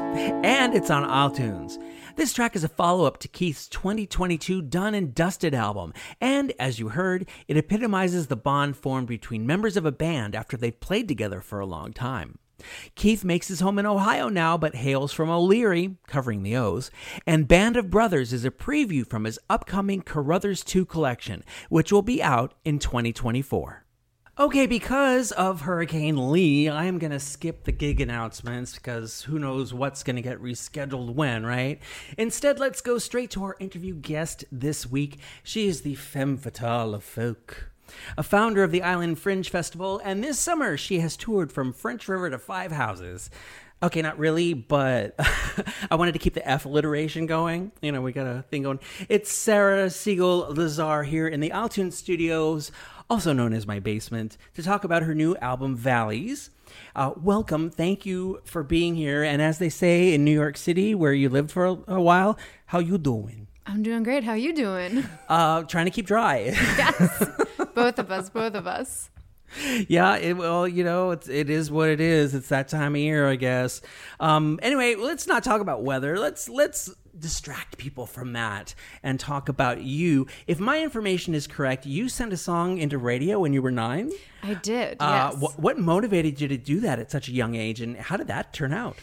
And 0.00 0.74
it's 0.74 0.90
on 0.90 1.04
Isle 1.04 1.30
Tunes. 1.30 1.78
This 2.16 2.32
track 2.32 2.54
is 2.54 2.64
a 2.64 2.68
follow 2.68 3.04
up 3.06 3.18
to 3.18 3.28
Keith's 3.28 3.68
2022 3.68 4.62
Done 4.62 4.94
and 4.94 5.14
Dusted 5.14 5.54
album, 5.54 5.94
and 6.20 6.52
as 6.58 6.78
you 6.78 6.90
heard, 6.90 7.28
it 7.48 7.56
epitomizes 7.56 8.26
the 8.26 8.36
bond 8.36 8.76
formed 8.76 9.08
between 9.08 9.46
members 9.46 9.76
of 9.76 9.86
a 9.86 9.92
band 9.92 10.34
after 10.34 10.56
they've 10.56 10.78
played 10.78 11.08
together 11.08 11.40
for 11.40 11.58
a 11.58 11.66
long 11.66 11.92
time. 11.92 12.38
Keith 12.94 13.24
makes 13.24 13.48
his 13.48 13.60
home 13.60 13.78
in 13.78 13.86
Ohio 13.86 14.28
now, 14.28 14.56
but 14.56 14.76
hails 14.76 15.12
from 15.12 15.30
O'Leary, 15.30 15.96
covering 16.06 16.42
the 16.42 16.56
O's, 16.56 16.90
and 17.26 17.48
Band 17.48 17.76
of 17.76 17.90
Brothers 17.90 18.32
is 18.32 18.44
a 18.44 18.50
preview 18.50 19.06
from 19.06 19.24
his 19.24 19.38
upcoming 19.48 20.02
Carruthers 20.02 20.62
2 20.62 20.84
collection, 20.84 21.42
which 21.70 21.92
will 21.92 22.02
be 22.02 22.22
out 22.22 22.54
in 22.64 22.78
2024. 22.78 23.81
Okay, 24.38 24.66
because 24.66 25.30
of 25.32 25.60
Hurricane 25.60 26.30
Lee, 26.30 26.66
I 26.66 26.86
am 26.86 26.98
going 26.98 27.10
to 27.10 27.20
skip 27.20 27.64
the 27.64 27.70
gig 27.70 28.00
announcements 28.00 28.74
because 28.74 29.20
who 29.20 29.38
knows 29.38 29.74
what's 29.74 30.02
going 30.02 30.16
to 30.16 30.22
get 30.22 30.40
rescheduled 30.40 31.14
when, 31.14 31.44
right? 31.44 31.78
Instead, 32.16 32.58
let's 32.58 32.80
go 32.80 32.96
straight 32.96 33.30
to 33.32 33.44
our 33.44 33.56
interview 33.60 33.94
guest 33.94 34.46
this 34.50 34.86
week. 34.86 35.18
She 35.42 35.66
is 35.66 35.82
the 35.82 35.96
femme 35.96 36.38
fatale 36.38 36.94
of 36.94 37.04
folk. 37.04 37.72
A 38.16 38.22
founder 38.22 38.64
of 38.64 38.72
the 38.72 38.82
Island 38.82 39.18
Fringe 39.18 39.50
Festival, 39.50 40.00
and 40.02 40.24
this 40.24 40.38
summer 40.38 40.78
she 40.78 41.00
has 41.00 41.14
toured 41.14 41.52
from 41.52 41.74
French 41.74 42.08
River 42.08 42.30
to 42.30 42.38
Five 42.38 42.72
Houses. 42.72 43.28
Okay, 43.82 44.00
not 44.00 44.16
really, 44.16 44.54
but 44.54 45.14
I 45.90 45.96
wanted 45.96 46.12
to 46.12 46.18
keep 46.18 46.32
the 46.32 46.48
F 46.48 46.64
alliteration 46.64 47.26
going. 47.26 47.72
You 47.82 47.92
know, 47.92 48.00
we 48.00 48.12
got 48.12 48.28
a 48.28 48.42
thing 48.42 48.62
going. 48.62 48.78
It's 49.10 49.30
Sarah 49.30 49.88
Segal 49.88 50.56
Lazar 50.56 51.02
here 51.02 51.28
in 51.28 51.40
the 51.40 51.52
Isle 51.52 51.68
Tunes 51.68 51.98
Studios 51.98 52.70
also 53.12 53.34
known 53.34 53.52
as 53.52 53.66
my 53.66 53.78
basement, 53.78 54.38
to 54.54 54.62
talk 54.62 54.84
about 54.84 55.02
her 55.02 55.14
new 55.14 55.36
album, 55.36 55.76
Valleys. 55.76 56.48
Uh, 56.96 57.12
welcome. 57.14 57.68
Thank 57.68 58.06
you 58.06 58.40
for 58.42 58.62
being 58.62 58.94
here. 58.94 59.22
And 59.22 59.42
as 59.42 59.58
they 59.58 59.68
say 59.68 60.14
in 60.14 60.24
New 60.24 60.32
York 60.32 60.56
City, 60.56 60.94
where 60.94 61.12
you 61.12 61.28
lived 61.28 61.50
for 61.50 61.66
a, 61.66 61.76
a 61.88 62.00
while, 62.00 62.38
how 62.64 62.78
you 62.78 62.96
doing? 62.96 63.48
I'm 63.66 63.82
doing 63.82 64.02
great. 64.02 64.24
How 64.24 64.32
you 64.32 64.54
doing? 64.54 65.04
Uh, 65.28 65.64
trying 65.64 65.84
to 65.84 65.90
keep 65.90 66.06
dry. 66.06 66.38
yes, 66.54 67.28
both 67.74 67.98
of 67.98 68.10
us. 68.10 68.30
Both 68.30 68.54
of 68.54 68.66
us. 68.66 69.10
yeah, 69.88 70.16
it, 70.16 70.38
well, 70.38 70.66
you 70.66 70.82
know, 70.82 71.10
it's, 71.10 71.28
it 71.28 71.50
is 71.50 71.70
what 71.70 71.90
it 71.90 72.00
is. 72.00 72.34
It's 72.34 72.48
that 72.48 72.68
time 72.68 72.94
of 72.94 73.00
year, 73.02 73.28
I 73.28 73.36
guess. 73.36 73.82
Um, 74.20 74.58
anyway, 74.62 74.94
let's 74.94 75.26
not 75.26 75.44
talk 75.44 75.60
about 75.60 75.82
weather. 75.82 76.18
Let's 76.18 76.48
let's 76.48 76.88
distract 77.18 77.78
people 77.78 78.06
from 78.06 78.32
that 78.32 78.74
and 79.02 79.20
talk 79.20 79.48
about 79.48 79.82
you. 79.82 80.26
If 80.46 80.58
my 80.58 80.82
information 80.82 81.34
is 81.34 81.46
correct, 81.46 81.86
you 81.86 82.08
sent 82.08 82.32
a 82.32 82.36
song 82.36 82.78
into 82.78 82.98
radio 82.98 83.40
when 83.40 83.52
you 83.52 83.62
were 83.62 83.70
nine. 83.70 84.10
I 84.42 84.54
did. 84.54 84.96
Uh, 85.00 85.30
yes. 85.32 85.40
what, 85.40 85.58
what 85.58 85.78
motivated 85.78 86.40
you 86.40 86.48
to 86.48 86.56
do 86.56 86.80
that 86.80 86.98
at 86.98 87.10
such 87.10 87.28
a 87.28 87.32
young 87.32 87.54
age, 87.54 87.80
and 87.80 87.96
how 87.96 88.16
did 88.16 88.28
that 88.28 88.52
turn 88.52 88.72
out? 88.72 88.96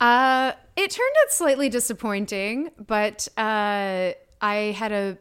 Uh, 0.00 0.52
it 0.76 0.90
turned 0.90 1.14
out 1.22 1.32
slightly 1.32 1.68
disappointing, 1.68 2.70
but 2.86 3.28
uh, 3.36 4.12
I 4.40 4.54
had 4.76 4.92
a, 4.92 5.18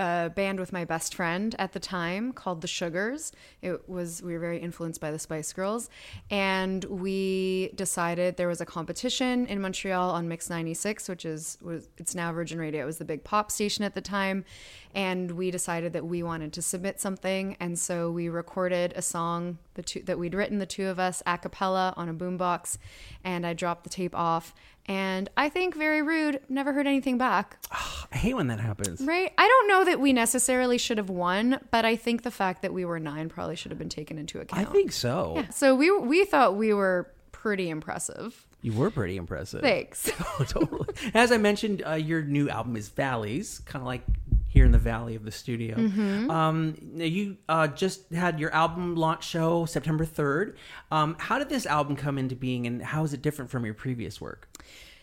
a 0.00 0.32
band 0.34 0.58
with 0.58 0.72
my 0.72 0.86
best 0.86 1.14
friend 1.14 1.54
at 1.58 1.74
the 1.74 1.78
time 1.78 2.32
called 2.32 2.62
the 2.62 2.66
Sugars. 2.66 3.32
It 3.60 3.86
was 3.86 4.22
we 4.22 4.32
were 4.32 4.38
very 4.40 4.58
influenced 4.58 4.98
by 4.98 5.10
the 5.10 5.18
Spice 5.18 5.52
Girls, 5.52 5.90
and 6.30 6.82
we 6.84 7.70
decided 7.74 8.38
there 8.38 8.48
was 8.48 8.62
a 8.62 8.66
competition 8.66 9.46
in 9.46 9.60
Montreal 9.60 10.10
on 10.10 10.26
Mix 10.26 10.48
96, 10.48 11.06
which 11.08 11.26
is 11.26 11.58
was 11.60 11.88
it's 11.98 12.14
now 12.14 12.32
Virgin 12.32 12.58
Radio. 12.58 12.82
It 12.82 12.86
was 12.86 12.96
the 12.96 13.04
big 13.04 13.24
pop 13.24 13.50
station 13.50 13.84
at 13.84 13.94
the 13.94 14.00
time, 14.00 14.46
and 14.94 15.32
we 15.32 15.50
decided 15.50 15.92
that 15.92 16.06
we 16.06 16.22
wanted 16.22 16.54
to 16.54 16.62
submit 16.62 16.98
something, 16.98 17.56
and 17.60 17.78
so 17.78 18.10
we 18.10 18.30
recorded 18.30 18.94
a 18.96 19.02
song 19.02 19.58
the 19.74 19.82
two 19.82 20.02
that 20.02 20.18
we'd 20.18 20.34
written 20.34 20.58
the 20.58 20.66
two 20.66 20.86
of 20.86 20.98
us 20.98 21.22
a 21.26 21.36
cappella 21.36 21.92
on 21.98 22.08
a 22.08 22.14
boombox, 22.14 22.78
and 23.22 23.46
I 23.46 23.52
dropped 23.52 23.84
the 23.84 23.90
tape 23.90 24.14
off. 24.14 24.54
And 24.90 25.28
I 25.36 25.48
think 25.50 25.76
very 25.76 26.02
rude, 26.02 26.40
never 26.48 26.72
heard 26.72 26.88
anything 26.88 27.16
back. 27.16 27.58
I 28.12 28.16
hate 28.16 28.34
when 28.34 28.48
that 28.48 28.58
happens. 28.58 29.00
Right? 29.00 29.32
I 29.38 29.46
don't 29.46 29.68
know 29.68 29.84
that 29.84 30.00
we 30.00 30.12
necessarily 30.12 30.78
should 30.78 30.98
have 30.98 31.08
won, 31.08 31.60
but 31.70 31.84
I 31.84 31.94
think 31.94 32.22
the 32.24 32.32
fact 32.32 32.62
that 32.62 32.72
we 32.72 32.84
were 32.84 32.98
nine 32.98 33.28
probably 33.28 33.54
should 33.54 33.70
have 33.70 33.78
been 33.78 33.88
taken 33.88 34.18
into 34.18 34.40
account. 34.40 34.66
I 34.68 34.70
think 34.70 34.90
so. 34.90 35.34
Yeah. 35.36 35.48
So 35.50 35.76
we 35.76 35.92
we 35.96 36.24
thought 36.24 36.56
we 36.56 36.74
were 36.74 37.08
pretty 37.30 37.70
impressive. 37.70 38.44
You 38.62 38.72
were 38.72 38.90
pretty 38.90 39.16
impressive. 39.16 39.60
Thanks. 39.60 40.10
Oh, 40.40 40.44
totally. 40.44 40.88
As 41.14 41.30
I 41.32 41.36
mentioned, 41.36 41.82
uh, 41.86 41.92
your 41.94 42.22
new 42.22 42.48
album 42.48 42.74
is 42.74 42.88
Valleys, 42.88 43.60
kind 43.66 43.82
of 43.82 43.86
like 43.86 44.02
here 44.48 44.64
in 44.64 44.72
the 44.72 44.78
valley 44.78 45.14
of 45.14 45.24
the 45.24 45.30
studio. 45.30 45.76
Mhm. 45.76 46.30
Um, 46.30 46.76
you 46.96 47.36
uh, 47.48 47.68
just 47.68 48.10
had 48.12 48.40
your 48.40 48.52
album 48.52 48.96
launch 48.96 49.24
show 49.24 49.66
September 49.66 50.04
3rd. 50.04 50.56
Um, 50.90 51.14
how 51.20 51.38
did 51.38 51.48
this 51.48 51.66
album 51.66 51.94
come 51.94 52.18
into 52.18 52.34
being, 52.34 52.66
and 52.66 52.82
how 52.82 53.04
is 53.04 53.12
it 53.12 53.22
different 53.22 53.50
from 53.50 53.64
your 53.64 53.74
previous 53.74 54.20
work? 54.20 54.48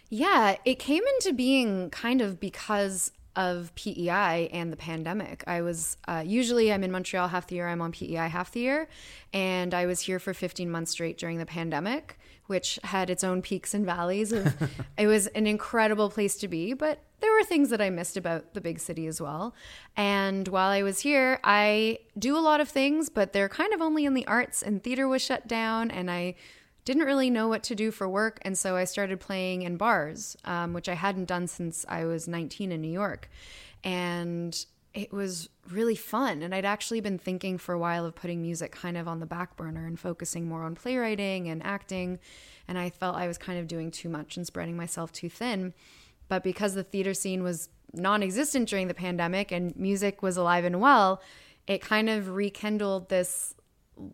Yeah, 0.09 0.55
it 0.63 0.79
came 0.79 1.03
into 1.15 1.33
being 1.33 1.89
kind 1.89 2.21
of 2.21 2.39
because 2.39 3.11
of 3.37 3.73
PEI 3.75 4.49
and 4.51 4.73
the 4.73 4.77
pandemic. 4.77 5.43
I 5.45 5.61
was 5.61 5.95
uh, 6.07 6.23
usually 6.25 6.73
I'm 6.73 6.83
in 6.83 6.91
Montreal 6.91 7.27
half 7.27 7.47
the 7.47 7.55
year, 7.55 7.67
I'm 7.67 7.81
on 7.81 7.91
PEI 7.91 8.29
half 8.29 8.51
the 8.51 8.61
year, 8.61 8.89
and 9.31 9.75
I 9.75 9.85
was 9.85 10.01
here 10.01 10.17
for 10.17 10.33
15 10.33 10.71
months 10.71 10.91
straight 10.91 11.19
during 11.19 11.37
the 11.37 11.45
pandemic, 11.45 12.17
which 12.47 12.79
had 12.83 13.11
its 13.11 13.23
own 13.23 13.43
peaks 13.43 13.75
and 13.75 13.85
valleys. 13.85 14.31
Of, 14.31 14.55
it 14.97 15.05
was 15.05 15.27
an 15.27 15.45
incredible 15.45 16.09
place 16.09 16.35
to 16.37 16.47
be, 16.47 16.73
but 16.73 17.03
there 17.19 17.31
were 17.31 17.43
things 17.43 17.69
that 17.69 17.79
I 17.79 17.91
missed 17.91 18.17
about 18.17 18.55
the 18.55 18.61
big 18.61 18.79
city 18.79 19.05
as 19.05 19.21
well. 19.21 19.53
And 19.95 20.47
while 20.47 20.71
I 20.71 20.81
was 20.81 21.01
here, 21.01 21.39
I 21.43 21.99
do 22.17 22.35
a 22.35 22.41
lot 22.41 22.59
of 22.59 22.69
things, 22.69 23.09
but 23.09 23.33
they're 23.33 23.49
kind 23.49 23.71
of 23.71 23.81
only 23.81 24.05
in 24.05 24.15
the 24.15 24.25
arts, 24.25 24.63
and 24.63 24.83
theater 24.83 25.07
was 25.07 25.21
shut 25.21 25.47
down, 25.47 25.91
and 25.91 26.09
I 26.09 26.35
didn't 26.87 27.03
really 27.03 27.29
know 27.29 27.49
what 27.49 27.63
to 27.63 27.75
do 27.75 27.91
for 27.91 28.07
work. 28.07 28.39
And 28.43 28.57
so 28.57 28.77
I 28.77 28.85
started 28.85 29.19
playing 29.19 29.63
in 29.63 29.75
bars, 29.75 30.37
um, 30.45 30.71
which 30.71 30.87
I 30.87 30.93
hadn't 30.93 31.25
done 31.25 31.45
since 31.47 31.85
I 31.89 32.05
was 32.05 32.29
19 32.29 32.71
in 32.71 32.79
New 32.79 32.87
York. 32.87 33.29
And 33.83 34.57
it 34.93 35.11
was 35.11 35.49
really 35.69 35.97
fun. 35.97 36.41
And 36.41 36.55
I'd 36.55 36.63
actually 36.63 37.01
been 37.01 37.17
thinking 37.17 37.57
for 37.57 37.73
a 37.73 37.77
while 37.77 38.05
of 38.05 38.15
putting 38.15 38.41
music 38.41 38.71
kind 38.71 38.95
of 38.95 39.05
on 39.05 39.19
the 39.19 39.25
back 39.25 39.57
burner 39.57 39.85
and 39.85 39.99
focusing 39.99 40.47
more 40.47 40.63
on 40.63 40.75
playwriting 40.75 41.49
and 41.49 41.61
acting. 41.61 42.19
And 42.69 42.77
I 42.77 42.89
felt 42.89 43.17
I 43.17 43.27
was 43.27 43.37
kind 43.37 43.59
of 43.59 43.67
doing 43.67 43.91
too 43.91 44.07
much 44.07 44.37
and 44.37 44.47
spreading 44.47 44.77
myself 44.77 45.11
too 45.11 45.29
thin. 45.29 45.73
But 46.29 46.41
because 46.41 46.73
the 46.73 46.83
theater 46.85 47.13
scene 47.13 47.43
was 47.43 47.67
non 47.93 48.23
existent 48.23 48.69
during 48.69 48.87
the 48.87 48.93
pandemic 48.93 49.51
and 49.51 49.75
music 49.75 50.21
was 50.21 50.37
alive 50.37 50.63
and 50.63 50.79
well, 50.79 51.21
it 51.67 51.81
kind 51.81 52.09
of 52.09 52.29
rekindled 52.29 53.09
this 53.09 53.55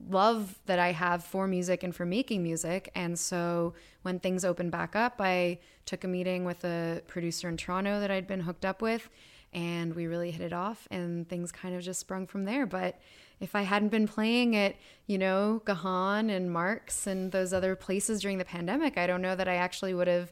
love 0.10 0.60
that 0.66 0.80
I 0.80 0.92
have 0.92 1.24
for 1.24 1.48
music 1.48 1.84
and 1.84 1.96
for 1.96 2.06
making 2.06 2.44
music. 2.44 2.92
And 2.96 3.18
so 3.18 3.74
when 4.04 4.20
things 4.20 4.46
opened 4.46 4.72
back 4.72 4.96
up, 4.96 5.16
I 5.20 5.60
took 5.86 6.04
a 6.04 6.08
meeting 6.08 6.46
with 6.46 6.64
a 6.64 7.02
producer 7.08 7.50
in 7.50 7.58
Toronto 7.58 8.00
that 8.00 8.10
I'd 8.10 8.28
been 8.28 8.42
hooked 8.42 8.66
up 8.66 8.82
with, 8.82 9.10
and 9.52 9.94
we 9.94 10.08
really 10.08 10.32
hit 10.32 10.42
it 10.42 10.54
off, 10.54 10.88
and 10.90 11.28
things 11.28 11.52
kind 11.52 11.76
of 11.76 11.82
just 11.82 12.00
sprung 12.00 12.26
from 12.26 12.46
there. 12.46 12.66
But 12.66 13.00
if 13.40 13.56
I 13.56 13.64
hadn't 13.64 13.90
been 13.90 14.08
playing 14.08 14.56
at, 14.56 14.76
you 15.06 15.18
know, 15.18 15.62
Gahan 15.66 16.30
and 16.30 16.52
Marks 16.52 17.08
and 17.08 17.32
those 17.32 17.52
other 17.52 17.76
places 17.76 18.22
during 18.22 18.38
the 18.38 18.46
pandemic, 18.46 18.98
I 18.98 19.06
don't 19.06 19.22
know 19.22 19.36
that 19.36 19.48
I 19.48 19.56
actually 19.56 19.94
would 19.94 20.08
have 20.08 20.32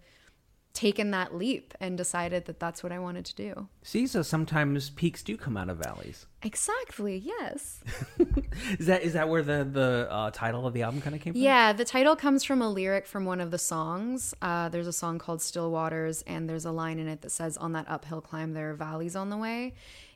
taken 0.73 1.11
that 1.11 1.35
leap 1.35 1.73
and 1.79 1.97
decided 1.97 2.45
that 2.45 2.59
that's 2.59 2.81
what 2.81 2.91
I 2.91 2.99
wanted 2.99 3.25
to 3.25 3.35
do. 3.35 3.67
See, 3.83 4.07
so 4.07 4.21
sometimes 4.21 4.89
peaks 4.89 5.21
do 5.21 5.35
come 5.35 5.57
out 5.57 5.69
of 5.69 5.77
valleys. 5.77 6.25
Exactly, 6.43 7.17
yes. 7.17 7.81
Is 8.79 8.87
that 8.87 9.03
is 9.03 9.13
that 9.13 9.29
where 9.29 9.43
the 9.43 9.67
the 9.69 10.07
uh, 10.09 10.31
title 10.31 10.65
of 10.67 10.73
the 10.73 10.83
album 10.83 11.01
kind 11.01 11.15
of 11.15 11.21
came 11.21 11.33
from? 11.33 11.41
Yeah, 11.41 11.73
the 11.73 11.85
title 11.85 12.15
comes 12.15 12.43
from 12.43 12.61
a 12.61 12.69
lyric 12.69 13.05
from 13.05 13.25
one 13.25 13.39
of 13.39 13.51
the 13.51 13.57
songs. 13.57 14.33
Uh, 14.41 14.69
there's 14.69 14.87
a 14.87 14.93
song 14.93 15.19
called 15.19 15.41
Still 15.41 15.71
Waters, 15.71 16.23
and 16.27 16.49
there's 16.49 16.65
a 16.65 16.71
line 16.71 16.99
in 16.99 17.07
it 17.07 17.21
that 17.21 17.31
says, 17.31 17.57
On 17.57 17.73
that 17.73 17.85
uphill 17.87 18.21
climb, 18.21 18.53
there 18.53 18.71
are 18.71 18.73
valleys 18.73 19.15
on 19.15 19.29
the 19.29 19.37
way. 19.37 19.73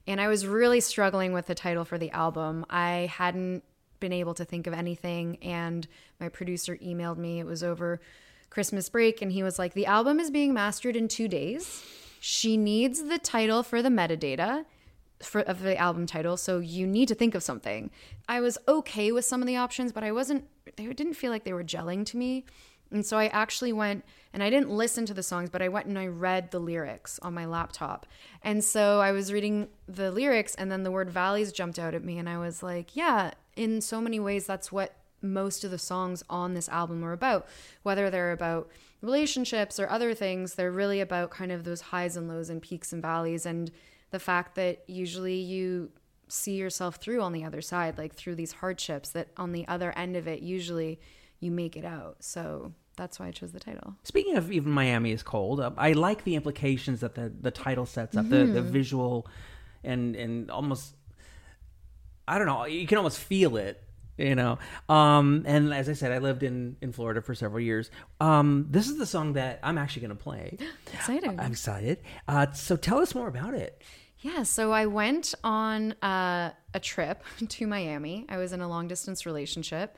And 0.07 0.19
I 0.21 0.27
was 0.27 0.45
really 0.45 0.81
struggling 0.81 1.33
with 1.33 1.47
the 1.47 1.55
title 1.55 1.85
for 1.85 1.97
the 1.97 2.11
album. 2.11 2.65
I 2.69 3.09
hadn't 3.11 3.63
been 3.99 4.13
able 4.13 4.33
to 4.35 4.45
think 4.45 4.67
of 4.67 4.73
anything, 4.73 5.37
and 5.41 5.87
my 6.19 6.29
producer 6.29 6.77
emailed 6.77 7.17
me. 7.17 7.39
It 7.39 7.45
was 7.45 7.63
over 7.63 7.99
Christmas 8.49 8.89
break, 8.89 9.21
and 9.21 9.31
he 9.31 9.43
was 9.43 9.59
like, 9.59 9.73
The 9.73 9.85
album 9.85 10.19
is 10.19 10.31
being 10.31 10.53
mastered 10.53 10.95
in 10.95 11.07
two 11.07 11.27
days. 11.27 11.83
She 12.19 12.57
needs 12.57 13.03
the 13.03 13.19
title 13.19 13.63
for 13.63 13.81
the 13.81 13.89
metadata 13.89 14.65
for 15.21 15.41
of 15.41 15.61
the 15.61 15.77
album 15.77 16.05
title, 16.05 16.37
so 16.37 16.59
you 16.59 16.87
need 16.87 17.07
to 17.07 17.15
think 17.15 17.35
of 17.35 17.43
something. 17.43 17.91
I 18.27 18.41
was 18.41 18.57
okay 18.67 19.11
with 19.11 19.25
some 19.25 19.41
of 19.41 19.47
the 19.47 19.57
options, 19.57 19.91
but 19.91 20.03
I 20.03 20.11
wasn't 20.11 20.45
they 20.75 20.85
didn't 20.87 21.13
feel 21.13 21.31
like 21.31 21.43
they 21.43 21.53
were 21.53 21.63
gelling 21.63 22.05
to 22.07 22.17
me. 22.17 22.45
And 22.91 23.05
so 23.05 23.17
I 23.17 23.27
actually 23.27 23.73
went 23.73 24.05
and 24.33 24.43
I 24.43 24.49
didn't 24.49 24.69
listen 24.69 25.05
to 25.07 25.13
the 25.13 25.23
songs, 25.23 25.49
but 25.49 25.61
I 25.61 25.69
went 25.69 25.87
and 25.87 25.97
I 25.97 26.07
read 26.07 26.51
the 26.51 26.59
lyrics 26.59 27.19
on 27.21 27.33
my 27.33 27.45
laptop. 27.45 28.05
And 28.43 28.63
so 28.63 29.01
I 29.01 29.11
was 29.11 29.33
reading 29.33 29.69
the 29.87 30.11
lyrics 30.11 30.55
and 30.55 30.71
then 30.71 30.83
the 30.83 30.91
word 30.91 31.09
valleys 31.09 31.51
jumped 31.51 31.79
out 31.79 31.93
at 31.93 32.03
me 32.03 32.17
and 32.17 32.29
I 32.29 32.37
was 32.37 32.61
like, 32.61 32.95
yeah, 32.95 33.31
in 33.55 33.81
so 33.81 33.99
many 33.99 34.19
ways 34.19 34.45
that's 34.45 34.71
what 34.71 34.93
most 35.33 35.63
of 35.63 35.71
the 35.71 35.77
songs 35.77 36.23
on 36.29 36.53
this 36.53 36.69
album 36.69 37.03
are 37.03 37.13
about. 37.13 37.47
Whether 37.83 38.09
they're 38.09 38.31
about 38.31 38.69
relationships 39.01 39.79
or 39.79 39.89
other 39.89 40.13
things, 40.13 40.55
they're 40.55 40.71
really 40.71 40.99
about 41.01 41.29
kind 41.29 41.51
of 41.51 41.63
those 41.63 41.81
highs 41.81 42.15
and 42.17 42.27
lows 42.27 42.49
and 42.49 42.61
peaks 42.61 42.91
and 42.93 43.01
valleys 43.01 43.45
and 43.45 43.71
the 44.11 44.19
fact 44.19 44.55
that 44.55 44.83
usually 44.87 45.35
you 45.35 45.89
see 46.27 46.55
yourself 46.55 46.95
through 46.95 47.21
on 47.21 47.33
the 47.33 47.43
other 47.43 47.61
side, 47.61 47.97
like 47.97 48.13
through 48.13 48.35
these 48.35 48.53
hardships, 48.53 49.09
that 49.09 49.27
on 49.37 49.51
the 49.51 49.67
other 49.67 49.91
end 49.97 50.15
of 50.15 50.27
it, 50.27 50.41
usually 50.41 50.99
you 51.39 51.51
make 51.51 51.75
it 51.75 51.85
out. 51.85 52.17
So 52.19 52.71
that's 52.95 53.19
why 53.19 53.27
I 53.27 53.31
chose 53.31 53.51
the 53.51 53.59
title. 53.59 53.95
Speaking 54.03 54.37
of 54.37 54.51
even 54.51 54.71
Miami 54.71 55.11
is 55.11 55.21
cold, 55.21 55.59
uh, 55.59 55.71
I 55.77 55.91
like 55.91 56.23
the 56.23 56.35
implications 56.35 57.01
that 57.01 57.13
the, 57.15 57.31
the 57.41 57.51
title 57.51 57.85
sets 57.85 58.15
up, 58.15 58.29
the, 58.29 58.45
the 58.47 58.61
Mhm. 58.61 58.65
visual, 58.65 59.27
and 59.83 60.15
and 60.15 60.49
almost, 60.49 60.95
I 62.27 62.37
don't 62.37 62.47
know, 62.47 62.65
you 62.65 62.87
can 62.87 62.97
almost 62.97 63.19
feel 63.19 63.55
it, 63.57 63.83
you 64.17 64.35
know. 64.35 64.59
Um, 64.89 65.43
and 65.45 65.73
as 65.73 65.89
I 65.89 65.93
said, 65.93 66.11
I 66.11 66.19
lived 66.19 66.43
in 66.43 66.77
in 66.81 66.91
Florida 66.91 67.21
for 67.21 67.35
several 67.35 67.61
years. 67.61 67.91
Um, 68.19 68.67
this 68.69 68.87
is 68.87 68.97
the 68.97 69.05
song 69.05 69.33
that 69.33 69.59
I'm 69.63 69.77
actually 69.77 70.07
going 70.07 70.17
to 70.17 70.23
play. 70.23 70.57
Exciting. 70.93 71.39
I'm 71.39 71.51
excited. 71.51 71.99
Uh, 72.27 72.51
so 72.51 72.75
tell 72.75 72.99
us 72.99 73.13
more 73.13 73.27
about 73.27 73.53
it. 73.53 73.81
Yeah, 74.19 74.43
so 74.43 74.71
I 74.71 74.87
went 74.87 75.35
on 75.43 75.91
uh, 76.01 76.51
a 76.73 76.79
trip 76.79 77.23
to 77.47 77.67
Miami. 77.67 78.25
I 78.29 78.37
was 78.37 78.53
in 78.53 78.61
a 78.61 78.67
long 78.67 78.87
distance 78.87 79.25
relationship, 79.25 79.97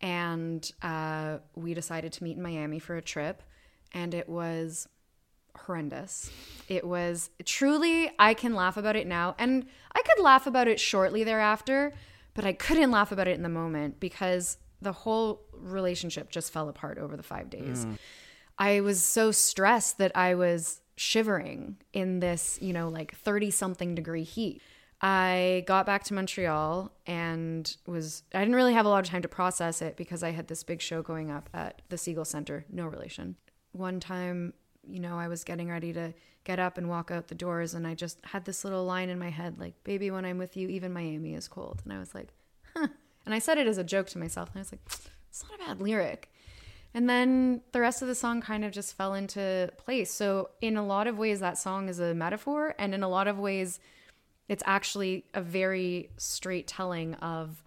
and 0.00 0.70
uh, 0.82 1.38
we 1.56 1.74
decided 1.74 2.12
to 2.14 2.24
meet 2.24 2.36
in 2.36 2.42
Miami 2.42 2.78
for 2.78 2.96
a 2.96 3.02
trip, 3.02 3.42
and 3.92 4.14
it 4.14 4.28
was 4.28 4.86
horrendous. 5.56 6.30
It 6.68 6.86
was 6.86 7.30
truly, 7.44 8.10
I 8.18 8.34
can 8.34 8.54
laugh 8.54 8.76
about 8.76 8.96
it 8.96 9.06
now, 9.06 9.34
and 9.38 9.66
I 9.92 10.02
could 10.02 10.22
laugh 10.22 10.46
about 10.46 10.68
it 10.68 10.78
shortly 10.78 11.24
thereafter, 11.24 11.94
but 12.34 12.44
I 12.44 12.52
couldn't 12.52 12.90
laugh 12.90 13.12
about 13.12 13.28
it 13.28 13.36
in 13.36 13.42
the 13.42 13.48
moment 13.48 14.00
because 14.00 14.58
the 14.82 14.92
whole 14.92 15.42
relationship 15.52 16.30
just 16.30 16.52
fell 16.52 16.68
apart 16.68 16.98
over 16.98 17.16
the 17.16 17.22
five 17.22 17.50
days. 17.50 17.86
Mm. 17.86 17.98
I 18.58 18.80
was 18.80 19.02
so 19.04 19.30
stressed 19.32 19.98
that 19.98 20.16
I 20.16 20.34
was 20.34 20.80
shivering 20.96 21.76
in 21.92 22.20
this, 22.20 22.58
you 22.60 22.72
know, 22.72 22.88
like 22.88 23.16
30 23.16 23.50
something 23.50 23.94
degree 23.94 24.22
heat. 24.22 24.62
I 25.00 25.64
got 25.66 25.86
back 25.86 26.04
to 26.04 26.14
Montreal 26.14 26.92
and 27.06 27.76
was, 27.86 28.22
I 28.32 28.40
didn't 28.40 28.54
really 28.54 28.74
have 28.74 28.86
a 28.86 28.88
lot 28.88 29.04
of 29.04 29.10
time 29.10 29.22
to 29.22 29.28
process 29.28 29.82
it 29.82 29.96
because 29.96 30.22
I 30.22 30.30
had 30.30 30.48
this 30.48 30.62
big 30.62 30.80
show 30.80 31.02
going 31.02 31.30
up 31.30 31.50
at 31.52 31.82
the 31.88 31.96
Segal 31.96 32.26
Center, 32.26 32.64
no 32.70 32.86
relation. 32.86 33.36
One 33.72 33.98
time, 34.00 34.54
you 34.88 35.00
know, 35.00 35.18
I 35.18 35.28
was 35.28 35.44
getting 35.44 35.68
ready 35.68 35.92
to 35.92 36.14
get 36.44 36.58
up 36.58 36.76
and 36.78 36.88
walk 36.88 37.10
out 37.10 37.28
the 37.28 37.34
doors 37.34 37.74
and 37.74 37.86
I 37.86 37.94
just 37.94 38.18
had 38.24 38.44
this 38.44 38.64
little 38.64 38.84
line 38.84 39.08
in 39.08 39.18
my 39.18 39.30
head 39.30 39.58
like, 39.58 39.82
baby, 39.84 40.10
when 40.10 40.24
I'm 40.24 40.38
with 40.38 40.56
you, 40.56 40.68
even 40.68 40.92
Miami 40.92 41.34
is 41.34 41.48
cold. 41.48 41.80
And 41.84 41.92
I 41.92 41.98
was 41.98 42.14
like, 42.14 42.28
huh. 42.74 42.88
And 43.24 43.34
I 43.34 43.38
said 43.38 43.58
it 43.58 43.66
as 43.66 43.78
a 43.78 43.84
joke 43.84 44.08
to 44.08 44.18
myself 44.18 44.50
and 44.50 44.58
I 44.58 44.60
was 44.60 44.72
like, 44.72 44.82
it's 45.28 45.42
not 45.42 45.60
a 45.60 45.64
bad 45.66 45.80
lyric. 45.80 46.30
And 46.92 47.10
then 47.10 47.62
the 47.72 47.80
rest 47.80 48.02
of 48.02 48.08
the 48.08 48.14
song 48.14 48.40
kind 48.40 48.64
of 48.64 48.70
just 48.70 48.96
fell 48.96 49.14
into 49.14 49.72
place. 49.76 50.12
So, 50.12 50.50
in 50.60 50.76
a 50.76 50.86
lot 50.86 51.08
of 51.08 51.18
ways, 51.18 51.40
that 51.40 51.58
song 51.58 51.88
is 51.88 51.98
a 51.98 52.14
metaphor. 52.14 52.76
And 52.78 52.94
in 52.94 53.02
a 53.02 53.08
lot 53.08 53.26
of 53.26 53.36
ways, 53.36 53.80
it's 54.48 54.62
actually 54.64 55.24
a 55.34 55.40
very 55.40 56.10
straight 56.18 56.68
telling 56.68 57.14
of 57.14 57.64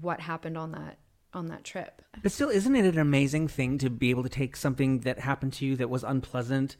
what 0.00 0.20
happened 0.20 0.58
on 0.58 0.72
that 0.72 0.98
on 1.34 1.46
that 1.46 1.64
trip. 1.64 2.02
But 2.22 2.32
still, 2.32 2.48
isn't 2.48 2.76
it 2.76 2.84
an 2.84 2.98
amazing 2.98 3.48
thing 3.48 3.78
to 3.78 3.90
be 3.90 4.10
able 4.10 4.22
to 4.22 4.28
take 4.28 4.56
something 4.56 5.00
that 5.00 5.18
happened 5.20 5.52
to 5.54 5.66
you 5.66 5.76
that 5.76 5.90
was 5.90 6.04
unpleasant 6.04 6.76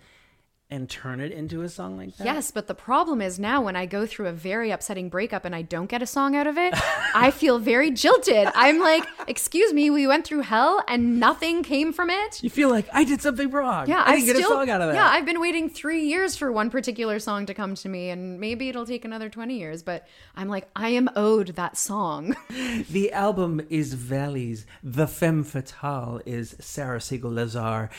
and 0.72 0.88
turn 0.88 1.20
it 1.20 1.32
into 1.32 1.60
a 1.60 1.68
song 1.68 1.98
like 1.98 2.16
that? 2.16 2.24
Yes, 2.24 2.50
but 2.50 2.66
the 2.66 2.74
problem 2.74 3.20
is 3.20 3.38
now 3.38 3.60
when 3.60 3.76
I 3.76 3.84
go 3.84 4.06
through 4.06 4.28
a 4.28 4.32
very 4.32 4.70
upsetting 4.70 5.10
breakup 5.10 5.44
and 5.44 5.54
I 5.54 5.60
don't 5.60 5.86
get 5.86 6.00
a 6.00 6.06
song 6.06 6.34
out 6.34 6.46
of 6.46 6.56
it, 6.56 6.72
I 7.14 7.30
feel 7.30 7.58
very 7.58 7.90
jilted. 7.90 8.48
I'm 8.54 8.80
like, 8.80 9.04
excuse 9.28 9.74
me, 9.74 9.90
we 9.90 10.06
went 10.06 10.24
through 10.24 10.40
hell 10.40 10.82
and 10.88 11.20
nothing 11.20 11.62
came 11.62 11.92
from 11.92 12.08
it. 12.08 12.42
You 12.42 12.48
feel 12.48 12.70
like 12.70 12.88
I 12.90 13.04
did 13.04 13.20
something 13.20 13.50
wrong. 13.50 13.86
Yeah, 13.86 14.02
I 14.04 14.16
didn't 14.16 14.26
get 14.26 14.36
still, 14.36 14.50
a 14.50 14.54
song 14.54 14.70
out 14.70 14.80
of 14.80 14.88
that. 14.88 14.94
Yeah, 14.94 15.06
I've 15.06 15.26
been 15.26 15.40
waiting 15.40 15.68
three 15.68 16.06
years 16.06 16.36
for 16.36 16.50
one 16.50 16.70
particular 16.70 17.18
song 17.18 17.44
to 17.46 17.54
come 17.54 17.74
to 17.74 17.88
me, 17.90 18.08
and 18.08 18.40
maybe 18.40 18.70
it'll 18.70 18.86
take 18.86 19.04
another 19.04 19.28
20 19.28 19.58
years, 19.58 19.82
but 19.82 20.08
I'm 20.34 20.48
like, 20.48 20.68
I 20.74 20.88
am 20.88 21.10
owed 21.14 21.48
that 21.48 21.76
song. 21.76 22.34
The 22.90 23.12
album 23.12 23.60
is 23.70 23.94
Valleys. 23.94 24.66
The 24.82 25.06
femme 25.06 25.44
fatale 25.44 26.20
is 26.26 26.56
Sarah 26.60 26.98
Segal 26.98 27.34
Lazar. 27.34 27.90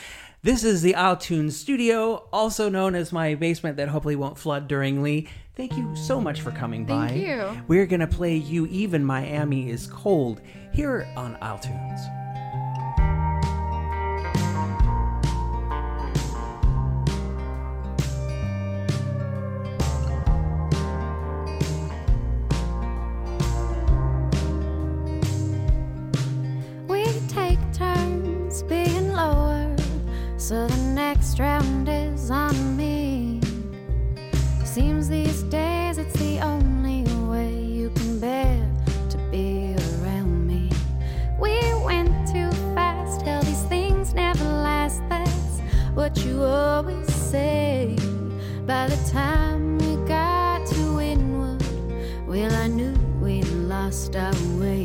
This 0.44 0.62
is 0.62 0.82
the 0.82 0.94
Isle 0.94 1.16
Tunes 1.16 1.56
studio, 1.56 2.28
also 2.30 2.68
known 2.68 2.94
as 2.94 3.14
my 3.14 3.34
basement 3.34 3.78
that 3.78 3.88
hopefully 3.88 4.14
won't 4.14 4.36
flood 4.36 4.68
during 4.68 5.02
Lee. 5.02 5.26
Thank 5.56 5.74
you 5.74 5.96
so 5.96 6.20
much 6.20 6.42
for 6.42 6.50
coming 6.50 6.84
by. 6.84 7.08
Thank 7.08 7.26
you. 7.26 7.62
We're 7.66 7.86
going 7.86 8.00
to 8.00 8.06
play 8.06 8.36
you 8.36 8.66
Even 8.66 9.02
Miami 9.02 9.70
is 9.70 9.86
Cold 9.86 10.42
here 10.74 11.08
on 11.16 11.38
Isle 11.40 11.60
Tunes. 11.60 12.23
What 46.14 46.24
you 46.24 46.42
always 46.44 47.12
say. 47.12 47.96
By 48.66 48.86
the 48.86 49.10
time 49.10 49.78
we 49.78 49.96
got 50.06 50.64
to 50.66 51.00
Inwood, 51.00 51.62
well, 52.26 52.52
I 52.52 52.68
knew 52.68 52.94
we'd 53.20 53.48
lost 53.68 54.14
our 54.14 54.32
way. 54.58 54.83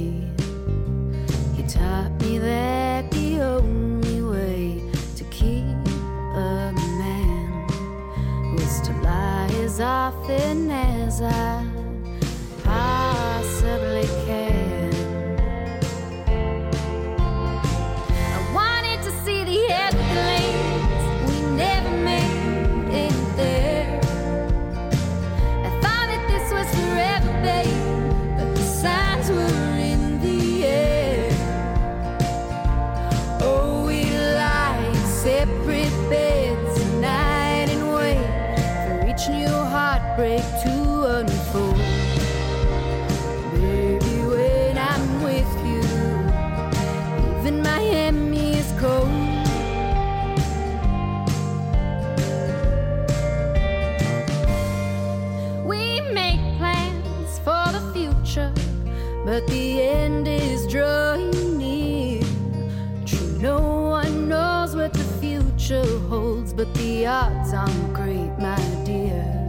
Future 65.70 65.99
holds, 66.09 66.51
but 66.51 66.74
the 66.76 67.05
odds 67.05 67.53
aren't 67.53 67.93
great, 67.93 68.32
my 68.39 68.59
dear. 68.86 69.47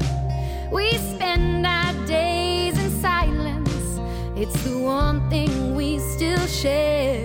We 0.71 0.93
spend 0.99 1.66
our 1.66 1.95
days 2.07 2.79
in 2.79 2.91
silence, 3.01 4.01
it's 4.37 4.62
the 4.64 4.79
one 4.79 5.29
thing 5.31 5.75
we 5.75 5.99
still 5.99 6.47
share. 6.47 7.25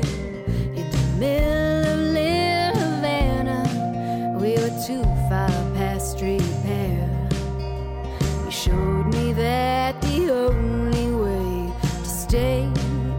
In 0.79 0.89
the 0.91 1.05
middle 1.19 2.81
of 2.83 2.91
Havana, 2.95 4.37
we 4.39 4.51
were 4.53 4.75
too 4.87 5.03
far 5.27 5.49
past 5.75 6.21
repair. 6.21 7.29
You 8.45 8.51
showed 8.51 9.07
me 9.13 9.33
that 9.33 10.01
the 10.03 10.31
only 10.31 11.11
way 11.11 11.73
to 11.81 12.05
stay 12.05 12.61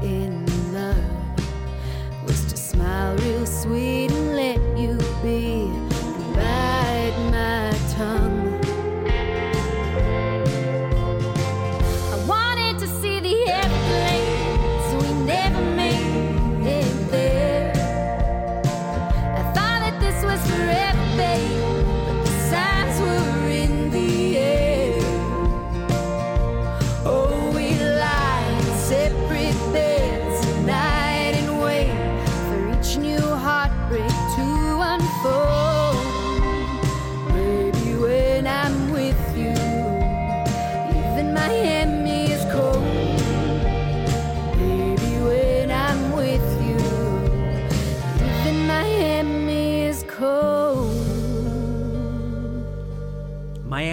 in 0.02 0.46
love 0.72 2.24
was 2.26 2.44
to 2.46 2.56
smile 2.56 3.14
real 3.18 3.46
sweet 3.46 4.05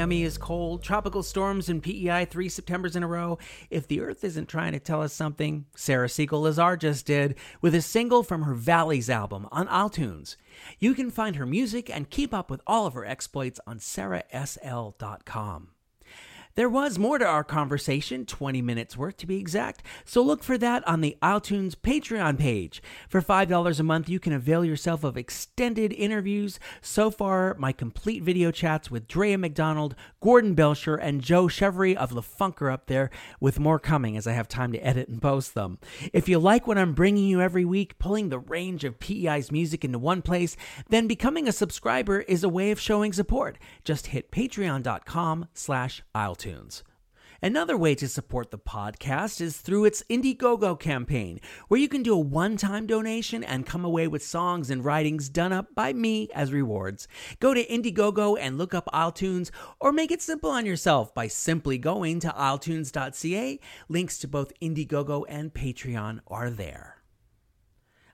Miami 0.03 0.23
is 0.23 0.37
cold, 0.37 0.83
tropical 0.83 1.23
storms 1.23 1.69
and 1.69 1.81
PEI 1.81 2.25
three 2.25 2.49
Septembers 2.49 2.97
in 2.97 3.03
a 3.03 3.07
row. 3.07 3.37
If 3.69 3.87
the 3.87 4.01
Earth 4.01 4.25
isn't 4.25 4.49
trying 4.49 4.73
to 4.73 4.79
tell 4.79 5.01
us 5.01 5.13
something, 5.13 5.65
Sarah 5.77 6.09
Segal 6.09 6.41
Lazar 6.41 6.75
just 6.75 7.05
did 7.05 7.35
with 7.61 7.73
a 7.73 7.81
single 7.81 8.21
from 8.21 8.41
her 8.41 8.53
Valleys 8.53 9.09
album 9.09 9.47
on 9.49 9.65
iTunes. 9.67 10.35
You 10.77 10.93
can 10.93 11.09
find 11.09 11.37
her 11.37 11.45
music 11.45 11.89
and 11.89 12.09
keep 12.09 12.33
up 12.33 12.51
with 12.51 12.59
all 12.67 12.85
of 12.85 12.95
her 12.95 13.05
exploits 13.05 13.61
on 13.65 13.79
sarahsl.com. 13.79 15.69
There 16.55 16.69
was 16.69 16.99
more 16.99 17.17
to 17.17 17.25
our 17.25 17.43
conversation, 17.43 18.27
20 18.27 18.61
minutes 18.61 18.95
worth 18.95 19.17
to 19.17 19.25
be 19.25 19.39
exact, 19.39 19.81
so 20.05 20.21
look 20.21 20.43
for 20.43 20.55
that 20.59 20.87
on 20.87 21.01
the 21.01 21.17
Isle 21.19 21.41
Tunes 21.41 21.73
Patreon 21.73 22.37
page. 22.37 22.79
For 23.09 23.23
$5 23.23 23.79
a 23.79 23.83
month, 23.83 24.07
you 24.07 24.19
can 24.19 24.33
avail 24.33 24.63
yourself 24.63 25.03
of 25.03 25.17
extended 25.17 25.91
interviews. 25.93 26.59
So 26.79 27.09
far, 27.09 27.55
my 27.57 27.71
complete 27.71 28.21
video 28.21 28.51
chats 28.51 28.91
with 28.91 29.07
Drea 29.07 29.35
McDonald, 29.35 29.95
Gordon 30.21 30.53
Belcher, 30.53 30.95
and 30.95 31.23
Joe 31.23 31.45
Chevry 31.45 31.95
of 31.95 32.13
The 32.13 32.21
Funk 32.21 32.61
are 32.61 32.69
up 32.69 32.85
there, 32.85 33.09
with 33.39 33.59
more 33.59 33.79
coming 33.79 34.15
as 34.15 34.27
I 34.27 34.33
have 34.33 34.47
time 34.47 34.71
to 34.73 34.85
edit 34.85 35.07
and 35.07 35.19
post 35.19 35.55
them. 35.55 35.79
If 36.13 36.29
you 36.29 36.37
like 36.37 36.67
what 36.67 36.77
I'm 36.77 36.93
bringing 36.93 37.25
you 37.25 37.41
every 37.41 37.65
week, 37.65 37.97
pulling 37.97 38.29
the 38.29 38.37
range 38.37 38.83
of 38.83 38.99
PEI's 38.99 39.51
music 39.51 39.83
into 39.83 39.97
one 39.97 40.21
place, 40.21 40.55
then 40.89 41.07
becoming 41.07 41.47
a 41.47 41.51
subscriber 41.51 42.19
is 42.19 42.43
a 42.43 42.49
way 42.49 42.69
of 42.69 42.79
showing 42.79 43.11
support. 43.11 43.57
Just 43.83 44.07
hit 44.07 44.29
patreon.com 44.29 45.47
slash 45.55 46.03
isletunes. 46.15 46.42
Another 47.43 47.75
way 47.75 47.93
to 47.95 48.07
support 48.07 48.51
the 48.51 48.57
podcast 48.57 49.41
is 49.41 49.57
through 49.57 49.83
its 49.83 50.01
Indiegogo 50.09 50.79
campaign, 50.79 51.41
where 51.67 51.79
you 51.79 51.89
can 51.89 52.01
do 52.01 52.13
a 52.13 52.17
one 52.17 52.55
time 52.55 52.87
donation 52.87 53.43
and 53.43 53.65
come 53.65 53.83
away 53.83 54.07
with 54.07 54.23
songs 54.23 54.69
and 54.69 54.85
writings 54.85 55.27
done 55.27 55.51
up 55.51 55.75
by 55.75 55.91
me 55.91 56.29
as 56.33 56.53
rewards. 56.53 57.05
Go 57.41 57.53
to 57.53 57.65
Indiegogo 57.65 58.37
and 58.39 58.57
look 58.57 58.73
up 58.73 58.87
Isle 58.93 59.11
Tunes, 59.11 59.51
or 59.81 59.91
make 59.91 60.09
it 60.09 60.21
simple 60.21 60.51
on 60.51 60.65
yourself 60.65 61.13
by 61.13 61.27
simply 61.27 61.77
going 61.77 62.21
to 62.21 62.29
isletunes.ca. 62.29 63.59
Links 63.89 64.17
to 64.19 64.27
both 64.29 64.57
Indiegogo 64.61 65.25
and 65.27 65.53
Patreon 65.53 66.21
are 66.27 66.49
there. 66.49 67.02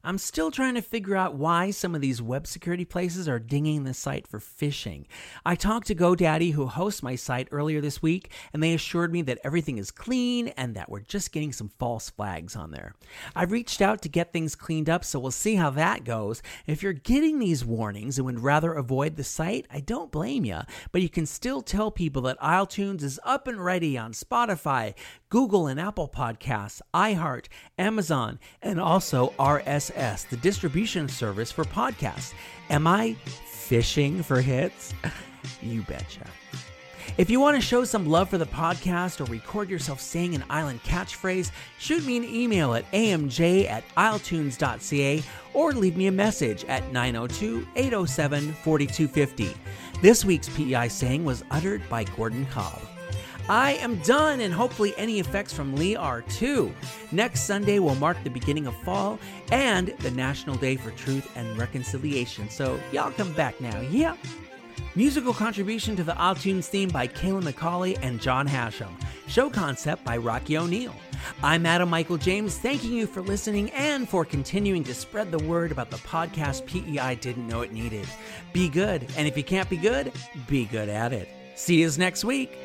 I'm 0.02 0.18
still 0.18 0.50
trying 0.50 0.76
to 0.76 0.82
figure 0.82 1.18
out 1.18 1.36
why 1.36 1.72
some 1.72 1.94
of 1.94 2.00
these 2.00 2.22
web 2.22 2.48
security 2.48 2.86
places 2.86 3.28
are 3.28 3.38
dinging 3.38 3.84
the 3.84 3.94
site 3.94 4.28
for 4.28 4.40
phishing. 4.40 5.04
I 5.46 5.56
talked 5.56 5.88
to 5.88 5.96
GoDaddy, 5.96 6.54
who 6.54 6.68
hosts 6.68 7.04
my 7.04 7.16
site, 7.16 7.50
earlier 7.52 7.82
this 7.82 8.02
week, 8.02 8.32
and 8.54 8.64
they 8.64 8.74
assured 8.74 9.12
me 9.12 9.22
that 9.24 9.40
everything 9.44 9.78
is 9.78 9.92
clean 9.92 10.50
and 10.50 10.74
that 10.76 10.90
we're 10.90 11.02
just 11.02 11.34
getting 11.34 11.52
some 11.52 11.68
false 11.80 12.10
flags 12.10 12.56
on 12.56 12.72
there. 12.72 12.96
I've 13.36 13.52
reached 13.52 13.82
out 13.82 14.02
to 14.04 14.10
get 14.10 14.32
things 14.32 14.56
cleaned 14.56 14.90
up, 14.90 15.04
so 15.04 15.20
we'll 15.20 15.32
see 15.32 15.56
how 15.56 15.70
that 15.72 16.06
goes. 16.06 16.42
If 16.66 16.82
you're 16.82 16.94
getting 16.94 17.40
these 17.40 17.66
warnings 17.66 18.18
and 18.18 18.26
would 18.26 18.40
rather 18.40 18.72
avoid 18.72 19.18
the 19.18 19.26
site, 19.26 19.68
I 19.70 19.82
don't 19.82 20.14
blame 20.14 20.46
you, 20.46 20.62
but 20.94 21.02
you 21.02 21.10
can 21.10 21.26
still 21.26 21.62
tell 21.62 21.92
people 21.92 22.22
that 22.22 22.38
Isle 22.42 22.68
Tunes 22.68 23.04
is 23.04 23.20
up 23.26 23.50
and 23.50 23.64
ready 23.64 23.98
on 23.98 24.14
Spotify, 24.14 24.94
Google 25.30 25.68
and 25.68 25.80
Apple 25.80 26.10
Podcasts, 26.10 26.82
iHeart, 26.92 27.46
Amazon, 27.78 28.40
and 28.64 28.80
also 28.80 29.32
RSS, 29.38 30.28
the 30.28 30.38
distribution 30.38 31.08
service 31.08 31.52
for 31.52 31.66
podcasts. 31.66 32.34
Am 32.72 32.88
I 32.88 33.14
fishing 33.46 34.24
for 34.24 34.42
hits? 34.42 34.96
you 35.62 35.84
betcha. 35.84 36.26
If 37.18 37.30
you 37.30 37.40
want 37.40 37.56
to 37.58 37.62
show 37.62 37.84
some 37.84 38.08
love 38.08 38.30
for 38.30 38.40
the 38.40 38.46
podcast 38.48 39.22
or 39.22 39.26
record 39.26 39.70
yourself 39.70 40.02
saying 40.02 40.34
an 40.34 40.44
island 40.50 40.82
catchphrase, 40.84 41.52
shoot 41.78 42.04
me 42.06 42.18
an 42.18 42.24
email 42.24 42.74
at 42.74 42.90
amj 42.92 43.70
at 43.70 43.84
isletunes.ca 43.90 45.24
or 45.54 45.74
leave 45.74 45.96
me 45.96 46.08
a 46.08 46.12
message 46.12 46.66
at 46.66 46.92
902 46.92 47.68
807 47.76 48.54
4250. 48.64 49.56
This 50.02 50.26
week's 50.26 50.50
PEI 50.50 50.88
saying 50.88 51.24
was 51.24 51.44
uttered 51.52 51.88
by 51.88 52.04
Gordon 52.06 52.48
Cobb. 52.48 52.82
I 53.50 53.74
am 53.82 53.96
done, 54.04 54.42
and 54.42 54.54
hopefully, 54.54 54.94
any 54.96 55.20
effects 55.20 55.52
from 55.52 55.76
Lee 55.76 55.96
are 55.96 56.22
too. 56.22 56.72
Next 57.12 57.42
Sunday 57.42 57.80
will 57.80 57.96
mark 57.96 58.24
the 58.24 58.30
beginning 58.30 58.68
of 58.68 58.76
fall 58.84 59.18
and 59.52 59.88
the 60.00 60.12
National 60.12 60.56
Day 60.56 60.76
for 60.76 60.92
Truth 60.92 61.36
and 61.36 61.58
Reconciliation, 61.58 62.48
so 62.52 62.80
y'all 62.92 63.12
come 63.12 63.34
back 63.34 63.60
now, 63.60 63.82
yeah? 63.82 64.16
Musical 64.94 65.34
contribution 65.34 65.96
to 65.96 66.04
the 66.04 66.16
Isle 66.20 66.36
Tunes 66.36 66.68
theme 66.68 66.90
by 66.90 67.08
Kayla 67.08 67.42
McCauley 67.42 67.98
and 68.04 68.22
John 68.22 68.46
Hashem. 68.46 68.96
Show 69.28 69.50
concept 69.50 70.04
by 70.04 70.18
Rocky 70.18 70.56
O'Neill. 70.56 70.96
I'm 71.42 71.66
Adam 71.66 71.90
Michael 71.90 72.18
James, 72.18 72.56
thanking 72.56 72.94
you 72.94 73.08
for 73.08 73.22
listening 73.22 73.72
and 73.72 74.08
for 74.08 74.26
continuing 74.26 74.84
to 74.84 74.94
spread 74.94 75.32
the 75.32 75.44
word 75.46 75.72
about 75.72 75.90
the 75.90 75.98
podcast 75.98 76.68
PEI 76.68 77.16
didn't 77.16 77.48
know 77.48 77.62
it 77.62 77.74
needed. 77.74 78.08
Be 78.54 78.70
good, 78.70 79.08
and 79.18 79.28
if 79.28 79.36
you 79.36 79.44
can't 79.44 79.70
be 79.72 79.78
good, 79.78 80.12
be 80.48 80.66
good 80.66 80.90
at 80.90 81.14
it. 81.14 81.30
See 81.56 81.82
you 81.82 81.92
next 81.98 82.24
week. 82.24 82.56